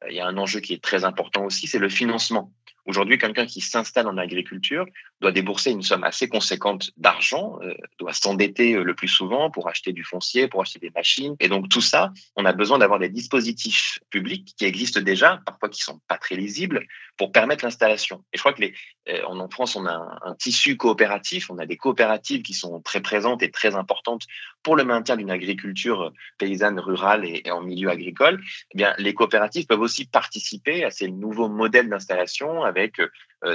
Il 0.08 0.16
y 0.16 0.20
a 0.20 0.26
un 0.26 0.36
enjeu 0.36 0.60
qui 0.60 0.72
est 0.72 0.82
très 0.82 1.04
important 1.04 1.44
aussi, 1.44 1.66
c'est 1.66 1.78
le 1.78 1.88
financement. 1.88 2.52
Aujourd'hui, 2.84 3.18
quelqu'un 3.18 3.46
qui 3.46 3.60
s'installe 3.60 4.08
en 4.08 4.16
agriculture 4.18 4.86
doit 5.22 5.32
débourser 5.32 5.70
une 5.70 5.82
somme 5.82 6.04
assez 6.04 6.28
conséquente 6.28 6.90
d'argent, 6.96 7.58
euh, 7.62 7.74
doit 7.98 8.12
s'endetter 8.12 8.74
le 8.74 8.94
plus 8.94 9.08
souvent 9.08 9.50
pour 9.50 9.68
acheter 9.68 9.92
du 9.92 10.04
foncier, 10.04 10.48
pour 10.48 10.60
acheter 10.60 10.80
des 10.80 10.90
machines. 10.90 11.36
Et 11.40 11.48
donc 11.48 11.68
tout 11.68 11.80
ça, 11.80 12.12
on 12.36 12.44
a 12.44 12.52
besoin 12.52 12.78
d'avoir 12.78 12.98
des 12.98 13.08
dispositifs 13.08 14.00
publics 14.10 14.54
qui 14.58 14.64
existent 14.64 15.00
déjà, 15.00 15.40
parfois 15.46 15.68
qui 15.68 15.80
sont 15.80 16.00
pas 16.08 16.18
très 16.18 16.34
lisibles, 16.34 16.86
pour 17.16 17.30
permettre 17.32 17.64
l'installation. 17.64 18.24
Et 18.32 18.36
je 18.36 18.42
crois 18.42 18.52
que 18.52 18.60
les, 18.60 18.74
euh, 19.08 19.22
en 19.24 19.48
France, 19.48 19.76
on 19.76 19.86
a 19.86 20.18
un, 20.22 20.34
tissu 20.34 20.76
coopératif, 20.76 21.50
on 21.50 21.58
a 21.58 21.66
des 21.66 21.76
coopératives 21.76 22.42
qui 22.42 22.54
sont 22.54 22.80
très 22.80 23.00
présentes 23.00 23.42
et 23.42 23.50
très 23.50 23.74
importantes 23.76 24.24
pour 24.62 24.76
le 24.76 24.84
maintien 24.84 25.16
d'une 25.16 25.30
agriculture 25.30 26.12
paysanne, 26.38 26.80
rurale 26.80 27.24
et, 27.24 27.42
et, 27.44 27.50
en 27.52 27.62
milieu 27.62 27.90
agricole. 27.90 28.42
Eh 28.72 28.76
bien, 28.76 28.94
les 28.98 29.14
coopératives 29.14 29.66
peuvent 29.66 29.80
aussi 29.80 30.04
participer 30.04 30.84
à 30.84 30.90
ces 30.90 31.08
nouveaux 31.08 31.48
modèles 31.48 31.88
d'installation 31.88 32.62
avec 32.64 32.98
euh, 32.98 33.08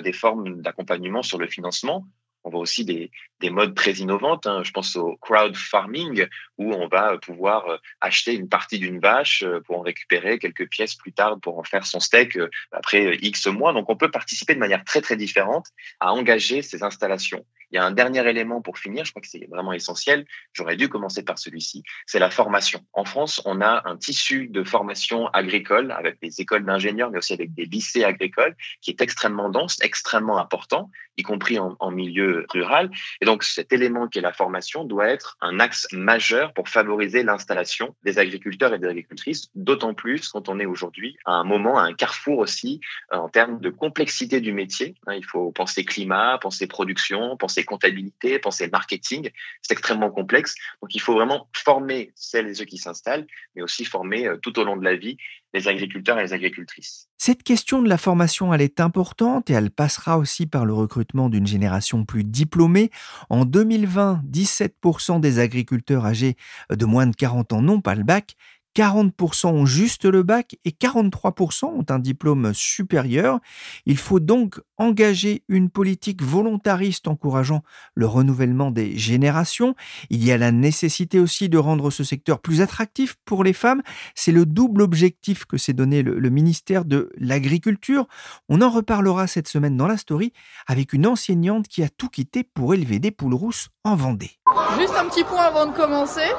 des 0.04 0.14
formes 0.14 0.62
d'accompagnement 0.62 1.24
sur 1.24 1.38
le 1.38 1.48
financement. 1.48 2.06
On 2.48 2.50
voit 2.50 2.62
aussi 2.62 2.86
des, 2.86 3.12
des 3.42 3.50
modes 3.50 3.76
très 3.76 3.92
innovantes. 3.92 4.48
Hein. 4.48 4.64
Je 4.64 4.72
pense 4.72 4.96
au 4.96 5.18
crowd 5.18 5.54
farming, 5.58 6.26
où 6.58 6.72
on 6.74 6.88
va 6.88 7.18
pouvoir 7.18 7.82
acheter 8.00 8.34
une 8.36 8.48
partie 8.48 8.80
d'une 8.80 9.00
vache 9.00 9.44
pour 9.66 9.80
en 9.80 9.82
récupérer 9.82 10.40
quelques 10.40 10.70
pièces 10.70 10.96
plus 10.96 11.12
tard 11.12 11.38
pour 11.42 11.60
en 11.60 11.64
faire 11.64 11.86
son 11.86 12.00
steak 12.00 12.40
après 12.72 13.18
X 13.22 13.48
mois. 13.48 13.74
Donc, 13.74 13.90
on 13.90 13.98
peut 13.98 14.12
participer 14.12 14.56
de 14.56 14.60
manière 14.60 14.86
très, 14.86 15.02
très 15.02 15.18
différente 15.18 15.68
à 16.00 16.14
engager 16.14 16.62
ces 16.62 16.84
installations. 16.84 17.46
Il 17.72 17.76
y 17.76 17.80
a 17.80 17.84
un 17.84 17.92
dernier 17.92 18.26
élément 18.26 18.62
pour 18.62 18.78
finir, 18.78 19.04
je 19.04 19.12
crois 19.12 19.22
que 19.22 19.28
c'est 19.28 19.46
vraiment 19.50 19.74
essentiel, 19.74 20.26
j'aurais 20.54 20.78
dû 20.78 20.88
commencer 20.88 21.24
par 21.24 21.38
celui-ci, 21.38 21.84
c'est 22.06 22.20
la 22.20 22.30
formation. 22.30 22.80
En 22.94 23.04
France, 23.04 23.42
on 23.44 23.60
a 23.60 23.82
un 23.84 23.98
tissu 23.98 24.48
de 24.48 24.64
formation 24.64 25.28
agricole 25.28 25.92
avec 25.92 26.18
des 26.22 26.40
écoles 26.40 26.64
d'ingénieurs, 26.64 27.12
mais 27.12 27.18
aussi 27.18 27.34
avec 27.34 27.54
des 27.54 27.66
lycées 27.66 28.06
agricoles, 28.06 28.56
qui 28.82 28.92
est 28.92 29.02
extrêmement 29.02 29.50
dense, 29.50 29.78
extrêmement 29.82 30.38
important, 30.38 30.90
y 31.18 31.24
compris 31.24 31.60
en, 31.60 31.92
milieu 31.92 32.46
rural. 32.50 32.92
Et 33.22 33.26
donc 33.26 33.44
cet 33.44 33.74
élément 33.74 34.08
qui 34.08 34.20
est 34.20 34.22
la 34.22 34.34
formation 34.34 34.84
doit 34.84 35.08
être 35.08 35.38
un 35.42 35.60
axe 35.60 35.88
majeur 35.92 36.54
pour 36.54 36.70
favoriser 36.70 37.24
l'installation 37.24 37.96
des 38.04 38.20
agriculteurs 38.20 38.74
et 38.74 38.80
des 38.80 38.88
agricultrices, 38.88 39.50
d'autant 39.56 39.94
plus 39.94 40.30
quand 40.30 40.50
on 40.50 40.60
est 40.60 40.66
aujourd'hui 40.66 41.18
à 41.26 41.34
un 41.34 41.44
moment, 41.44 41.80
à 41.80 41.84
un 41.84 41.94
carrefour 41.94 42.40
aussi 42.40 42.80
euh, 43.14 43.18
en 43.18 43.30
termes 43.30 43.60
de 43.60 43.70
complexité 43.70 44.42
du 44.42 44.54
métier. 44.54 44.96
Hein, 45.08 45.16
il 45.16 45.26
faut 45.26 45.52
penser 45.52 45.84
climat, 45.84 46.38
penser 46.40 46.68
production, 46.68 47.36
penser 47.38 47.64
comptabilité, 47.64 48.40
penser 48.40 48.70
marketing. 48.70 49.30
C'est 49.62 49.74
extrêmement 49.74 50.12
complexe. 50.12 50.56
Donc 50.82 50.94
il 50.94 51.02
faut 51.02 51.14
vraiment 51.14 51.50
former 51.54 52.12
celles 52.16 52.48
et 52.48 52.54
ceux 52.54 52.66
qui 52.66 52.78
s'installent, 52.78 53.26
mais 53.56 53.62
aussi 53.62 53.86
former 53.86 54.28
euh, 54.28 54.38
tout 54.38 54.60
au 54.60 54.64
long 54.64 54.78
de 54.78 54.84
la 54.84 54.96
vie 54.96 55.18
les 55.54 55.68
agriculteurs 55.68 56.20
et 56.20 56.24
les 56.24 56.34
agricultrices. 56.34 57.08
Cette 57.18 57.44
question 57.44 57.82
de 57.82 57.90
la 57.90 57.98
formation, 57.98 58.54
elle 58.54 58.62
est 58.62 58.80
importante 58.80 59.50
et 59.50 59.54
elle 59.54 59.72
passera 59.72 60.18
aussi 60.18 60.46
par 60.46 60.66
le 60.66 60.74
recrutement 60.74 61.30
d'une 61.30 61.48
génération 61.48 62.06
plus 62.06 62.24
diplômée. 62.24 62.92
En 63.30 63.46
2020, 63.46 64.22
17% 64.30 65.20
des 65.20 65.40
agriculteurs 65.40 66.06
âgés 66.06 66.36
de 66.70 66.86
moins 66.86 67.08
de 67.08 67.16
40 67.16 67.54
ans 67.54 67.62
n'ont 67.62 67.82
pas 67.82 67.96
le 67.96 68.04
bac 68.04 68.36
40% 68.78 69.48
ont 69.48 69.66
juste 69.66 70.06
le 70.06 70.22
bac 70.22 70.56
et 70.64 70.70
43% 70.70 71.66
ont 71.66 71.86
un 71.90 71.98
diplôme 71.98 72.54
supérieur. 72.54 73.40
Il 73.88 73.98
faut 73.98 74.20
donc 74.20 74.62
engager 74.78 75.44
une 75.48 75.72
politique 75.72 76.22
volontariste 76.22 77.08
encourageant 77.08 77.64
le 77.96 78.06
renouvellement 78.06 78.70
des 78.70 78.96
générations. 78.96 79.74
Il 80.12 80.24
y 80.24 80.32
a 80.32 80.38
la 80.38 80.52
nécessité 80.52 81.20
aussi 81.20 81.50
de 81.50 81.58
rendre 81.58 81.90
ce 81.90 82.04
secteur 82.04 82.40
plus 82.40 82.62
attractif 82.62 83.16
pour 83.26 83.44
les 83.44 83.54
femmes. 83.54 83.82
C'est 84.14 84.32
le 84.32 84.46
double 84.46 84.84
objectif 84.84 85.46
que 85.46 85.58
s'est 85.58 85.74
donné 85.74 86.04
le, 86.04 86.30
ministère 86.30 86.86
de 86.86 87.10
l'Agriculture. 87.18 88.06
On 88.48 88.62
en 88.62 88.70
reparlera 88.70 89.26
cette 89.26 89.48
semaine 89.48 89.76
dans 89.76 89.88
la 89.88 89.98
story 89.98 90.34
avec 90.68 90.94
une 90.94 91.08
enseignante 91.08 91.68
qui 91.68 91.82
a 91.82 91.90
tout 91.90 92.10
quitté 92.10 92.44
pour 92.44 92.76
élever 92.76 93.00
des 93.00 93.10
poules 93.10 93.34
rousses 93.34 93.70
en 93.84 93.96
Vendée. 93.96 94.38
Juste 94.80 94.94
un 94.96 95.10
petit 95.10 95.24
point 95.24 95.46
avant 95.46 95.66
de 95.66 95.76
commencer. 95.76 96.30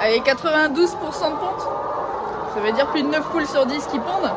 Avec 0.00 0.24
92% 0.24 0.76
de 0.76 1.36
ponte. 1.36 1.60
Ça 2.54 2.60
veut 2.60 2.72
dire 2.72 2.86
plus 2.88 3.02
de 3.02 3.08
9 3.08 3.30
poules 3.30 3.46
sur 3.46 3.66
10 3.66 3.86
qui 3.86 3.98
pondent. 3.98 4.30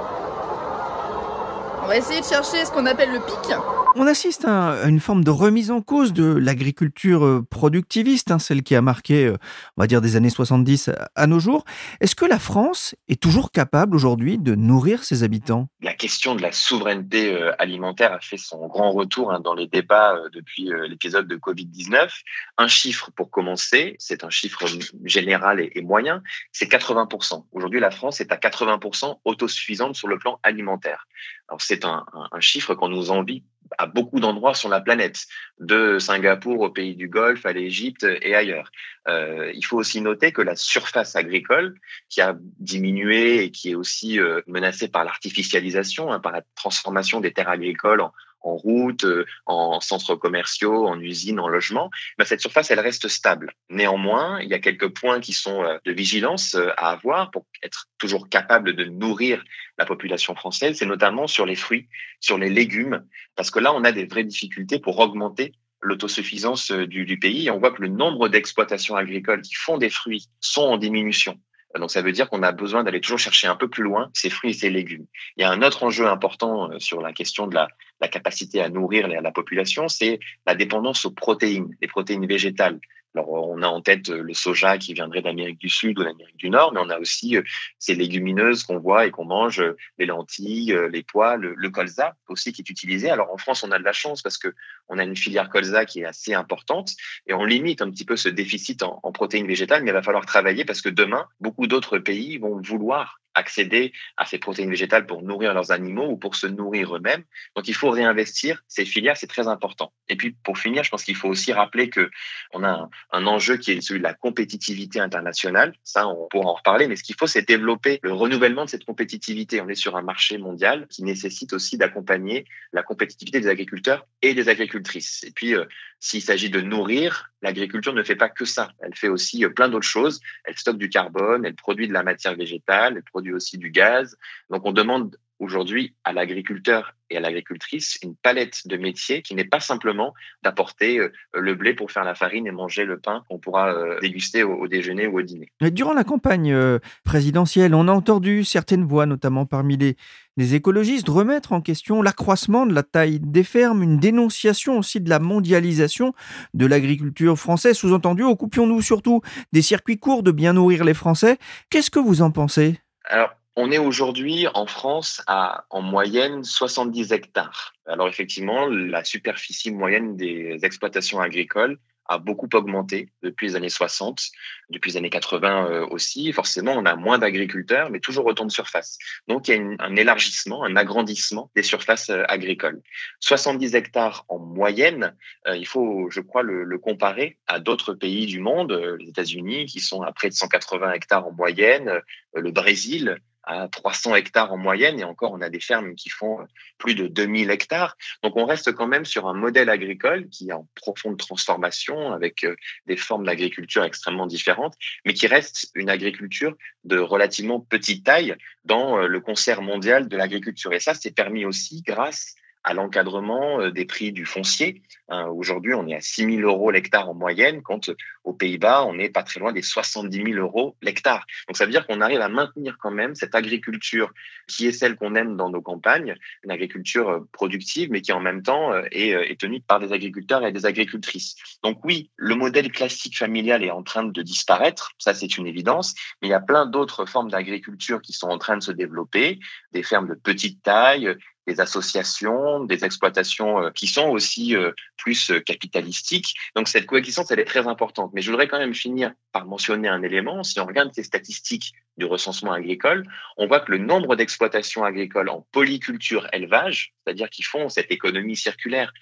On 1.84 1.88
va 1.88 1.98
essayer 1.98 2.22
de 2.22 2.26
chercher 2.26 2.66
ce 2.66 2.72
qu'on 2.72 2.86
appelle 2.86 3.12
le 3.12 3.20
pic. 3.20 3.56
On 3.94 4.08
assiste 4.08 4.46
à 4.46 4.88
une 4.88 5.02
forme 5.02 5.26
de 5.26 5.32
remise 5.32 5.70
en 5.70 5.82
cause 5.82 6.14
de 6.14 6.24
l'agriculture 6.24 7.26
euh, 7.26 7.46
productiviste, 7.50 8.32
hein, 8.32 8.40
celle 8.40 8.64
qui 8.64 8.74
a 8.74 8.82
marqué, 8.82 9.26
euh, 9.26 9.38
on 9.76 9.82
va 9.82 9.88
dire, 9.88 10.00
des 10.00 10.16
années 10.16 10.30
70 10.30 10.92
à 11.14 11.28
nos 11.28 11.40
jours. 11.40 11.66
Est-ce 12.00 12.16
que 12.16 12.24
la 12.24 12.40
France 12.40 12.96
est 13.10 13.22
toujours 13.22 13.52
capable 13.52 13.98
aujourd'hui 13.98 14.38
de 14.38 14.56
nourrir 14.56 15.04
ses 15.04 15.24
habitants? 15.24 15.68
La 15.82 15.94
question 15.94 16.36
de 16.36 16.42
la 16.42 16.54
souveraineté 16.54 17.34
euh, 17.34 17.52
alimentaire 17.60 18.14
a 18.14 18.22
fait 18.22 18.38
son 18.38 18.66
grand 18.68 18.92
retour 18.92 19.30
hein, 19.34 19.42
dans 19.42 19.56
les 19.56 19.68
débats 19.68 20.18
depuis 20.32 20.70
l'épisode 20.88 21.28
de 21.28 21.36
Covid-19. 21.36 22.10
Un 22.58 22.68
chiffre 22.70 23.12
pour 23.14 23.30
commencer, 23.30 23.98
c'est 24.00 24.24
un 24.24 24.30
chiffre 24.30 24.66
général 25.04 25.60
et 25.60 25.82
moyen, 25.82 26.24
c'est 26.54 26.72
80%. 26.72 27.46
Aujourd'hui, 27.52 27.82
la 27.82 27.92
France 27.92 28.22
est 28.22 28.32
à 28.32 28.38
80% 28.38 29.20
autosuffisante 29.26 29.96
sur 29.96 30.08
le 30.08 30.18
plan 30.18 30.40
alimentaire. 30.44 31.08
Alors 31.50 31.62
c'est 31.62 31.84
un, 31.84 32.06
un 32.32 32.40
chiffre 32.40 32.74
qu'on 32.74 32.88
nous 32.88 33.12
envie 33.12 33.44
à 33.78 33.86
beaucoup 33.86 34.20
d'endroits 34.20 34.54
sur 34.54 34.70
la 34.70 34.82
planète, 34.82 35.26
de 35.60 36.00
Singapour 36.00 36.60
au 36.62 36.70
pays 36.70 36.96
du 36.96 37.08
Golfe, 37.08 37.46
à 37.46 37.54
l'Égypte 37.54 38.06
et 38.22 38.36
ailleurs. 38.36 38.72
Euh, 39.08 39.52
il 39.54 39.66
faut 39.66 39.78
aussi 39.78 40.02
noter 40.02 40.32
que 40.32 40.42
la 40.42 40.56
surface 40.56 41.16
agricole, 41.16 41.76
qui 42.10 42.22
a 42.22 42.36
diminué 42.60 43.44
et 43.44 43.52
qui 43.52 43.72
est 43.72 43.76
aussi 43.76 44.20
euh, 44.20 44.42
menacée 44.48 44.88
par 44.88 45.04
l'artificialisation, 45.04 46.12
hein, 46.12 46.20
par 46.20 46.32
la 46.32 46.44
transformation 46.56 47.20
des 47.20 47.34
terres 47.34 47.50
agricoles 47.50 48.02
en, 48.02 48.14
en 48.42 48.56
route, 48.56 49.04
euh, 49.04 49.26
en 49.46 49.80
centres 49.80 50.16
commerciaux, 50.16 50.88
en 50.88 51.00
usines, 51.00 51.40
en 51.40 51.48
logements, 51.48 51.90
ben 52.18 52.26
cette 52.26 52.42
surface, 52.42 52.72
elle 52.72 52.80
reste 52.80 53.08
stable. 53.08 53.54
Néanmoins, 53.70 54.40
il 54.42 54.50
y 54.50 54.54
a 54.54 54.60
quelques 54.60 54.90
points 54.90 55.20
qui 55.20 55.34
sont 55.34 55.64
euh, 55.64 55.78
de 55.86 55.92
vigilance 55.92 56.56
euh, 56.56 56.70
à 56.78 56.92
avoir 56.92 57.32
pour 57.32 57.46
être 57.64 57.88
toujours 57.98 58.30
capable 58.30 58.74
de 58.74 58.86
nourrir 58.86 59.44
la 59.78 59.86
population 59.86 60.36
française, 60.36 60.78
c'est 60.78 60.86
notamment 60.86 61.28
sur 61.28 61.46
les 61.46 61.56
fruits, 61.56 61.88
sur 62.20 62.38
les 62.38 62.50
légumes, 62.50 63.06
parce 63.36 63.52
que 63.52 63.60
là, 63.60 63.74
on 63.74 63.84
a 63.84 63.92
des 63.92 64.06
vraies 64.06 64.24
difficultés 64.24 64.80
pour 64.80 65.00
augmenter 65.00 65.54
l'autosuffisance 65.84 66.72
du, 66.72 67.18
pays. 67.18 67.50
on 67.50 67.58
voit 67.58 67.72
que 67.72 67.82
le 67.82 67.88
nombre 67.88 68.30
d'exploitations 68.30 68.96
agricoles 68.96 69.42
qui 69.42 69.56
font 69.56 69.80
des 69.80 69.90
fruits 69.90 70.28
sont 70.40 70.62
en 70.62 70.78
diminution. 70.78 71.40
Donc 71.76 71.90
ça 71.90 72.04
veut 72.04 72.12
dire 72.12 72.30
qu'on 72.30 72.44
a 72.44 72.52
besoin 72.52 72.84
d'aller 72.84 73.02
toujours 73.02 73.18
chercher 73.18 73.48
un 73.48 73.56
peu 73.56 73.68
plus 73.68 73.82
loin 73.82 74.12
ces 74.14 74.30
fruits 74.30 74.52
et 74.52 74.54
ces 74.54 74.70
légumes. 74.70 75.08
Il 75.38 75.42
y 75.42 75.44
a 75.44 75.50
un 75.50 75.64
autre 75.64 75.82
enjeu 75.84 76.06
important 76.06 76.70
sur 76.78 77.02
la 77.02 77.14
question 77.14 77.48
de 77.48 77.56
la, 77.56 77.68
la 78.02 78.08
capacité 78.08 78.62
à 78.62 78.70
nourrir 78.70 79.08
la 79.08 79.32
population, 79.32 79.88
c'est 79.88 80.20
la 80.46 80.56
dépendance 80.56 81.06
aux 81.06 81.12
protéines, 81.12 81.76
les 81.82 81.88
protéines 81.88 82.26
végétales. 82.26 82.80
Alors, 83.14 83.30
on 83.30 83.62
a 83.62 83.68
en 83.68 83.82
tête 83.82 84.10
euh, 84.10 84.22
le 84.22 84.34
soja 84.34 84.78
qui 84.78 84.94
viendrait 84.94 85.22
d'Amérique 85.22 85.60
du 85.60 85.68
Sud 85.68 86.00
ou 86.00 86.04
d'Amérique 86.04 86.38
du 86.38 86.50
Nord, 86.50 86.74
mais 86.74 86.80
on 86.82 86.90
a 86.90 86.98
aussi 86.98 87.36
euh, 87.36 87.44
ces 87.78 87.94
légumineuses 87.94 88.64
qu'on 88.64 88.80
voit 88.80 89.06
et 89.06 89.12
qu'on 89.12 89.26
mange, 89.26 89.60
euh, 89.60 89.76
les 89.98 90.06
lentilles, 90.06 90.78
les 90.90 91.04
pois, 91.04 91.36
le, 91.36 91.70
colza 91.70 92.16
aussi 92.30 92.54
qui 92.54 92.62
est 92.62 92.70
utilisé. 92.70 93.10
Alors, 93.10 93.32
en 93.34 93.38
France, 93.38 93.64
on 93.64 93.72
a 93.72 93.80
de 93.80 93.84
la 93.84 93.92
chance 93.92 94.22
parce 94.22 94.38
que 94.38 94.54
on 94.88 94.98
a 94.98 95.04
une 95.04 95.16
filière 95.16 95.50
colza 95.50 95.86
qui 95.86 96.02
est 96.02 96.06
assez 96.06 96.34
importante 96.34 96.92
et 97.28 97.34
on 97.34 97.44
limite 97.44 97.82
un 97.82 97.90
petit 97.92 98.06
peu 98.06 98.16
ce 98.16 98.30
déficit 98.30 98.84
en, 98.84 99.00
en 99.04 99.12
protéines 99.12 99.48
végétales, 99.48 99.84
mais 99.84 99.92
il 99.92 99.94
va 99.94 100.04
falloir 100.04 100.26
travailler 100.26 100.64
parce 100.64 100.82
que 100.82 100.90
demain, 100.90 101.28
beaucoup 101.40 101.68
d'autres 101.68 101.98
pays 101.98 102.38
vont 102.38 102.62
vouloir 102.62 103.21
accéder 103.34 103.94
à 104.18 104.26
ces 104.26 104.38
protéines 104.38 104.70
végétales 104.70 105.06
pour 105.06 105.24
nourrir 105.24 105.54
leurs 105.54 105.72
animaux 105.72 106.08
ou 106.10 106.18
pour 106.18 106.36
se 106.36 106.48
nourrir 106.48 106.96
eux-mêmes. 106.96 107.24
Donc 107.56 107.68
il 107.68 107.74
faut 107.74 107.90
réinvestir 107.90 108.64
ces 108.68 108.86
filières, 108.86 109.18
c'est 109.18 109.28
très 109.28 109.48
important. 109.48 109.94
Et 110.10 110.16
puis 110.16 110.32
pour 110.44 110.58
finir, 110.58 110.84
je 110.84 110.90
pense 110.90 111.04
qu'il 111.04 111.16
faut 111.16 111.30
aussi 111.30 111.54
rappeler 111.54 111.90
que 111.90 112.10
on 112.54 112.64
a 112.64 112.90
un, 113.12 113.26
enjeu 113.26 113.58
qui 113.58 113.72
est 113.72 113.82
celui 113.82 114.00
de 114.00 114.04
la 114.04 114.14
compétitivité 114.14 115.00
internationale. 115.00 115.74
Ça, 115.84 116.08
on 116.08 116.28
pourra 116.28 116.50
en 116.50 116.54
reparler, 116.56 116.88
mais 116.88 116.96
ce 116.96 117.04
qu'il 117.04 117.16
faut, 117.16 117.28
c'est 117.28 117.48
développer 117.48 118.00
le 118.04 118.14
renouvellement 118.14 118.66
de 118.66 118.70
cette 118.70 118.86
compétitivité. 118.86 119.62
On 119.62 119.70
est 119.70 119.76
sur 119.76 119.96
un 119.96 120.02
marché 120.02 120.38
mondial 120.38 120.88
qui 120.90 121.04
nécessite 121.04 121.54
aussi 121.54 121.78
d'accompagner 121.78 122.46
la 122.74 122.84
compétitivité 122.84 123.40
des 123.40 123.48
agriculteurs 123.48 124.06
et 124.22 124.34
des 124.34 124.50
agricultrices. 124.50 125.24
Et 125.24 125.32
puis, 125.32 125.56
euh, 125.56 125.66
s'il 126.04 126.24
s'agit 126.24 126.50
de 126.50 126.60
nourrir, 126.60 127.32
l'agriculture 127.44 127.94
ne 127.94 128.02
fait 128.02 128.16
pas 128.16 128.28
que 128.28 128.44
ça. 128.44 128.72
Elle 128.80 128.96
fait 128.96 129.08
aussi 129.08 129.46
euh, 129.46 129.50
plein 129.50 129.70
d'autres 129.70 129.88
choses. 129.88 130.20
Elle 130.44 130.58
stocke 130.58 130.80
du 130.80 130.90
carbone, 130.90 131.46
elle 131.46 131.54
produit 131.54 131.88
de 131.88 131.94
la 131.94 132.02
matière 132.02 132.36
végétale, 132.36 132.96
elle 132.98 133.04
produit 133.04 133.34
aussi 133.34 133.60
du 133.60 133.70
gaz. 133.70 134.18
Donc 134.50 134.66
on 134.66 134.72
demande 134.72 135.16
aujourd'hui 135.42 135.96
à 136.04 136.14
l'agriculteur 136.14 136.96
et 137.10 137.18
à 137.18 137.20
l'agricultrice 137.20 137.98
une 138.04 138.16
palette 138.16 138.68
de 138.68 138.78
métiers 138.78 139.22
qui 139.22 139.36
n'est 139.36 139.44
pas 139.44 139.60
simplement 139.60 140.14
d'apporter 140.44 141.00
euh, 141.00 141.12
le 141.34 141.56
blé 141.56 141.74
pour 141.74 141.92
faire 141.92 142.04
la 142.04 142.16
farine 142.16 142.48
et 142.48 142.52
manger 142.52 142.86
le 142.86 143.00
pain 143.00 143.24
qu'on 143.28 143.40
pourra 143.40 143.74
euh, 143.74 144.00
déguster 144.00 144.44
au, 144.44 144.68
déjeuner 144.68 145.08
ou 145.08 145.20
au 145.20 145.22
dîner. 145.22 145.52
Durant 145.60 145.94
la 145.94 146.04
campagne 146.04 146.54
euh, 146.54 146.80
présidentielle, 147.04 147.76
on 147.76 147.88
a 147.88 147.92
entendu 147.92 148.46
certaines 148.46 148.86
voix, 148.86 149.06
notamment 149.06 149.46
parmi 149.46 149.78
les, 149.78 149.98
les 150.38 150.56
écologistes, 150.56 151.10
remettre 151.10 151.54
en 151.54 151.62
question 151.62 152.02
l'accroissement 152.02 152.66
de 152.66 152.74
la 152.74 152.84
taille 152.84 153.20
des 153.20 153.44
fermes, 153.44 153.84
une 153.84 153.98
dénonciation 153.98 154.78
aussi 154.78 155.02
de 155.02 155.10
la 155.10 155.20
mondialisation 155.20 156.14
de 156.54 156.66
l'agriculture 156.68 157.38
française. 157.38 157.78
Sous-entendu, 157.78 158.24
occupions-nous 158.24 158.82
surtout 158.82 159.22
des 159.52 159.64
circuits 159.64 160.00
courts 160.00 160.24
de 160.24 160.32
bien 160.32 160.54
nourrir 160.54 160.84
les 160.86 160.94
Français. 160.94 161.38
Qu'est-ce 161.70 161.90
que 161.90 162.00
vous 162.00 162.22
en 162.22 162.32
pensez? 162.32 162.80
Alors, 163.06 163.32
on 163.56 163.72
est 163.72 163.78
aujourd'hui 163.78 164.48
en 164.54 164.66
France 164.66 165.22
à 165.28 165.66
en 165.70 165.82
moyenne 165.82 166.44
70 166.44 167.12
hectares. 167.12 167.74
Alors 167.86 168.08
effectivement, 168.08 168.68
la 168.68 169.04
superficie 169.04 169.72
moyenne 169.72 170.16
des 170.16 170.60
exploitations 170.64 171.20
agricoles 171.20 171.78
a 172.12 172.18
beaucoup 172.18 172.50
augmenté 172.54 173.10
depuis 173.24 173.48
les 173.48 173.56
années 173.56 173.70
60, 173.70 174.22
depuis 174.70 174.92
les 174.92 174.98
années 174.98 175.10
80 175.10 175.70
euh, 175.70 175.88
aussi. 175.88 176.34
Forcément, 176.34 176.74
on 176.74 176.86
a 176.86 176.96
moins 176.96 177.18
d'agriculteurs, 177.18 177.90
mais 177.90 178.00
toujours 178.00 178.26
autant 178.26 178.46
de 178.46 178.52
surface. 178.52 178.98
Donc, 179.28 179.48
il 179.48 179.56
y 179.56 179.58
a 179.58 179.62
un 179.80 179.96
élargissement, 179.96 180.64
un 180.64 180.76
agrandissement 180.76 181.52
des 181.56 181.64
surfaces 181.64 182.10
euh, 182.10 182.24
agricoles. 182.28 182.82
70 183.22 183.76
hectares 183.76 184.26
en 184.28 184.40
moyenne, 184.40 185.16
euh, 185.48 185.56
il 185.56 185.66
faut, 185.66 186.10
je 186.10 186.20
crois, 186.20 186.44
le, 186.44 186.64
le 186.64 186.80
comparer 186.80 187.38
à 187.48 187.60
d'autres 187.60 187.94
pays 187.94 188.26
du 188.26 188.40
monde, 188.40 188.74
les 189.00 189.10
États-Unis, 189.10 189.66
qui 189.66 189.80
sont 189.80 190.02
à 190.02 190.12
près 190.12 190.28
de 190.28 190.34
180 190.34 190.92
hectares 190.94 191.28
en 191.28 191.32
moyenne, 191.32 192.02
le 192.34 192.52
Brésil, 192.52 193.22
à 193.44 193.68
300 193.68 194.16
hectares 194.16 194.52
en 194.52 194.58
moyenne, 194.58 195.00
et 195.00 195.04
encore, 195.04 195.32
on 195.32 195.42
a 195.42 195.50
des 195.50 195.60
fermes 195.60 195.96
qui 195.96 196.10
font 196.10 196.40
plus 196.78 196.96
de 196.96 197.08
2000 197.08 197.50
hectares. 197.50 197.98
Donc, 198.24 198.36
on 198.36 198.46
reste 198.46 198.72
quand 198.74 198.88
même 198.88 199.06
sur 199.06 199.28
un 199.28 199.34
modèle 199.34 199.70
agricole 199.70 200.30
qui 200.30 200.50
est 200.50 200.54
en 200.54 200.68
profonde 200.76 201.18
transformation, 201.18 202.12
avec 202.12 202.44
euh, 202.44 202.56
des 202.88 202.98
formes 202.98 203.26
d'agriculture 203.26 203.84
extrêmement 203.84 204.28
différentes, 204.28 204.76
mais 205.06 205.14
qui 205.14 205.28
reste 205.28 205.72
une 205.76 205.90
agriculture 205.90 206.56
de 206.84 206.98
relativement 206.98 207.60
petite 207.60 208.06
taille 208.06 208.36
dans 208.66 208.98
euh, 208.98 209.08
le 209.08 209.20
concert 209.20 209.62
mondial 209.62 210.08
de 210.08 210.18
l'agriculture. 210.18 210.74
Et 210.74 210.80
ça, 210.80 210.94
c'est 210.94 211.12
permis 211.12 211.46
aussi 211.46 211.82
grâce 211.82 212.36
à 212.64 212.74
l'encadrement 212.74 213.70
des 213.70 213.86
prix 213.86 214.12
du 214.12 214.26
foncier. 214.26 214.82
Hein, 215.10 215.26
aujourd'hui, 215.28 215.74
on 215.74 215.88
est 215.88 215.96
à 215.96 216.02
6 216.02 216.38
000 216.38 216.42
euros 216.42 216.72
l'hectare 216.72 217.10
en 217.10 217.14
moyenne, 217.14 217.62
quand 217.62 217.90
aux 218.24 218.34
Pays-Bas, 218.34 218.86
on 218.86 218.94
n'est 218.94 219.10
pas 219.10 219.24
très 219.24 219.40
loin 219.40 219.52
des 219.52 219.62
70 219.62 220.16
000 220.34 220.40
euros 220.40 220.76
l'hectare. 220.82 221.26
Donc 221.48 221.58
ça 221.58 221.66
veut 221.66 221.72
dire 221.72 221.88
qu'on 221.88 222.02
arrive 222.02 222.22
à 222.22 222.30
maintenir 222.30 222.78
quand 222.80 222.92
même 222.92 223.16
cette 223.16 223.36
agriculture 223.36 224.14
qui 224.48 224.68
est 224.68 224.72
celle 224.72 224.96
qu'on 224.96 225.16
aime 225.16 225.38
dans 225.38 225.50
nos 225.50 225.62
campagnes, 225.62 226.16
une 226.44 226.52
agriculture 226.52 227.26
productive, 227.32 227.90
mais 227.92 228.02
qui 228.02 228.12
en 228.12 228.20
même 228.20 228.44
temps 228.44 228.74
est, 228.92 229.10
est 229.10 229.40
tenue 229.40 229.62
par 229.62 229.80
des 229.80 229.92
agriculteurs 229.92 230.46
et 230.46 230.52
des 230.52 230.66
agricultrices. 230.66 231.36
Donc 231.64 231.84
oui, 231.84 232.12
le 232.16 232.36
modèle 232.36 232.72
classique 232.72 233.18
familial 233.18 233.64
est 233.64 233.72
en 233.72 233.84
train 233.84 234.04
de 234.04 234.22
disparaître, 234.22 234.92
ça 234.98 235.14
c'est 235.14 235.38
une 235.38 235.48
évidence, 235.48 235.96
mais 236.22 236.28
il 236.28 236.32
y 236.32 236.36
a 236.36 236.40
plein 236.40 236.66
d'autres 236.66 237.06
formes 237.06 237.30
d'agriculture 237.30 238.02
qui 238.02 238.14
sont 238.14 238.28
en 238.28 238.38
train 238.38 238.58
de 238.58 238.64
se 238.64 238.72
développer, 238.72 239.40
des 239.72 239.84
fermes 239.84 240.08
de 240.08 240.16
petite 240.16 240.62
taille, 240.62 241.16
des 241.48 241.60
associations, 241.60 242.64
des 242.64 242.86
exploitations 242.86 243.64
euh, 243.64 243.70
qui 243.72 243.88
sont 243.88 244.10
aussi 244.10 244.56
euh, 244.56 244.72
plus 244.98 245.32
euh, 245.32 245.40
capitalistiques. 245.40 246.36
Donc 246.56 246.68
cette 246.68 246.86
coexistence, 246.86 247.32
elle 247.32 247.40
est 247.40 247.46
très 247.46 247.68
importante. 247.68 248.12
Mais 248.14 248.22
je 248.22 248.30
voudrais 248.30 248.48
quand 248.48 248.60
même 248.60 248.76
finir 248.76 249.12
par 249.32 249.46
mentionner 249.46 249.88
un 249.88 250.04
élément. 250.04 250.44
Si 250.44 250.60
on 250.60 250.66
regarde 250.66 250.92
ces 250.94 251.04
statistiques 251.04 251.74
du 251.98 252.06
recensement 252.06 252.54
agricole, 252.54 253.06
on 253.38 253.48
voit 253.48 253.60
que 253.60 253.72
le 253.72 253.80
nombre 253.80 254.16
d'exploitations 254.16 254.84
agricoles 254.84 255.30
en 255.30 255.46
polyculture 255.52 256.28
élevage, 256.32 256.94
c'est-à-dire 257.04 257.30
qui 257.30 257.44
font 257.44 257.70
cette 257.70 257.92
économie 257.92 258.36
circulaire 258.36 258.94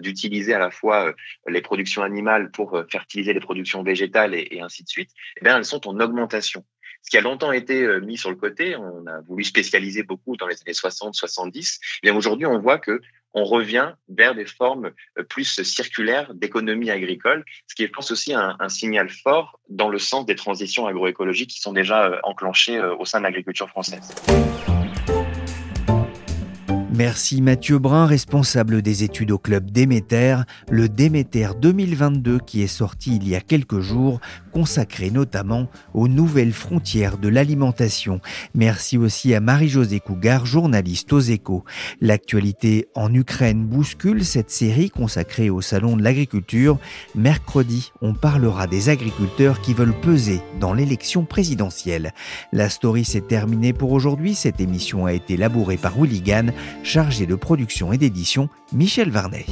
d'utiliser 0.00 0.52
à 0.52 0.58
la 0.58 0.70
fois 0.70 1.14
les 1.46 1.62
productions 1.62 2.02
animales 2.02 2.50
pour 2.50 2.82
fertiliser 2.90 3.32
les 3.32 3.40
productions 3.40 3.82
végétales 3.82 4.34
et, 4.34 4.60
ainsi 4.60 4.82
de 4.82 4.88
suite, 4.88 5.10
eh 5.38 5.44
bien, 5.44 5.56
elles 5.56 5.64
sont 5.64 5.86
en 5.88 5.98
augmentation 6.00 6.64
ce 7.02 7.10
qui 7.10 7.16
a 7.16 7.20
longtemps 7.20 7.52
été 7.52 7.82
euh, 7.82 8.00
mis 8.00 8.18
sur 8.18 8.30
le 8.30 8.36
côté, 8.36 8.76
on 8.76 9.06
a 9.06 9.20
voulu 9.22 9.44
spécialiser 9.44 10.02
beaucoup 10.02 10.36
dans 10.36 10.46
les 10.46 10.56
années 10.60 10.74
60, 10.74 11.14
70. 11.14 11.80
Bien 12.02 12.14
aujourd'hui, 12.14 12.46
on 12.46 12.58
voit 12.58 12.78
que 12.78 13.00
on 13.34 13.44
revient 13.44 13.92
vers 14.08 14.34
des 14.34 14.46
formes 14.46 14.90
euh, 15.18 15.22
plus 15.22 15.62
circulaires 15.62 16.34
d'économie 16.34 16.90
agricole, 16.90 17.44
ce 17.66 17.74
qui 17.74 17.84
est, 17.84 17.86
je 17.86 17.92
pense, 17.92 18.10
aussi 18.10 18.34
un, 18.34 18.56
un, 18.58 18.68
signal 18.68 19.08
fort 19.08 19.60
dans 19.68 19.88
le 19.88 19.98
sens 19.98 20.26
des 20.26 20.34
transitions 20.34 20.86
agroécologiques 20.86 21.50
qui 21.50 21.60
sont 21.60 21.72
déjà 21.72 22.06
euh, 22.06 22.18
enclenchées 22.24 22.80
au 22.80 23.04
sein 23.04 23.18
de 23.18 23.24
l'agriculture 23.24 23.68
française. 23.68 24.14
Merci 26.98 27.42
Mathieu 27.42 27.78
Brun, 27.78 28.06
responsable 28.06 28.82
des 28.82 29.04
études 29.04 29.30
au 29.30 29.38
club 29.38 29.70
Déméter, 29.70 30.38
le 30.68 30.88
Déméter 30.88 31.50
2022 31.56 32.40
qui 32.40 32.60
est 32.60 32.66
sorti 32.66 33.14
il 33.14 33.28
y 33.28 33.36
a 33.36 33.40
quelques 33.40 33.78
jours, 33.78 34.18
consacré 34.58 35.12
notamment 35.12 35.68
aux 35.94 36.08
nouvelles 36.08 36.52
frontières 36.52 37.16
de 37.16 37.28
l'alimentation. 37.28 38.20
Merci 38.56 38.98
aussi 38.98 39.32
à 39.32 39.38
Marie-Josée 39.38 40.00
Cougar, 40.00 40.46
journaliste 40.46 41.12
aux 41.12 41.20
échos. 41.20 41.62
L'actualité 42.00 42.88
en 42.96 43.14
Ukraine 43.14 43.64
bouscule 43.64 44.24
cette 44.24 44.50
série 44.50 44.90
consacrée 44.90 45.48
au 45.48 45.60
Salon 45.60 45.96
de 45.96 46.02
l'agriculture. 46.02 46.76
Mercredi, 47.14 47.92
on 48.02 48.14
parlera 48.14 48.66
des 48.66 48.88
agriculteurs 48.88 49.60
qui 49.60 49.74
veulent 49.74 50.00
peser 50.00 50.40
dans 50.58 50.74
l'élection 50.74 51.24
présidentielle. 51.24 52.12
La 52.52 52.68
story 52.68 53.04
s'est 53.04 53.20
terminée 53.20 53.72
pour 53.72 53.92
aujourd'hui. 53.92 54.34
Cette 54.34 54.60
émission 54.60 55.06
a 55.06 55.12
été 55.12 55.36
labourée 55.36 55.76
par 55.76 55.96
Willy 55.96 56.24
chargé 56.82 57.26
de 57.26 57.36
production 57.36 57.92
et 57.92 57.98
d'édition 57.98 58.48
Michel 58.72 59.12
Varnet. 59.12 59.46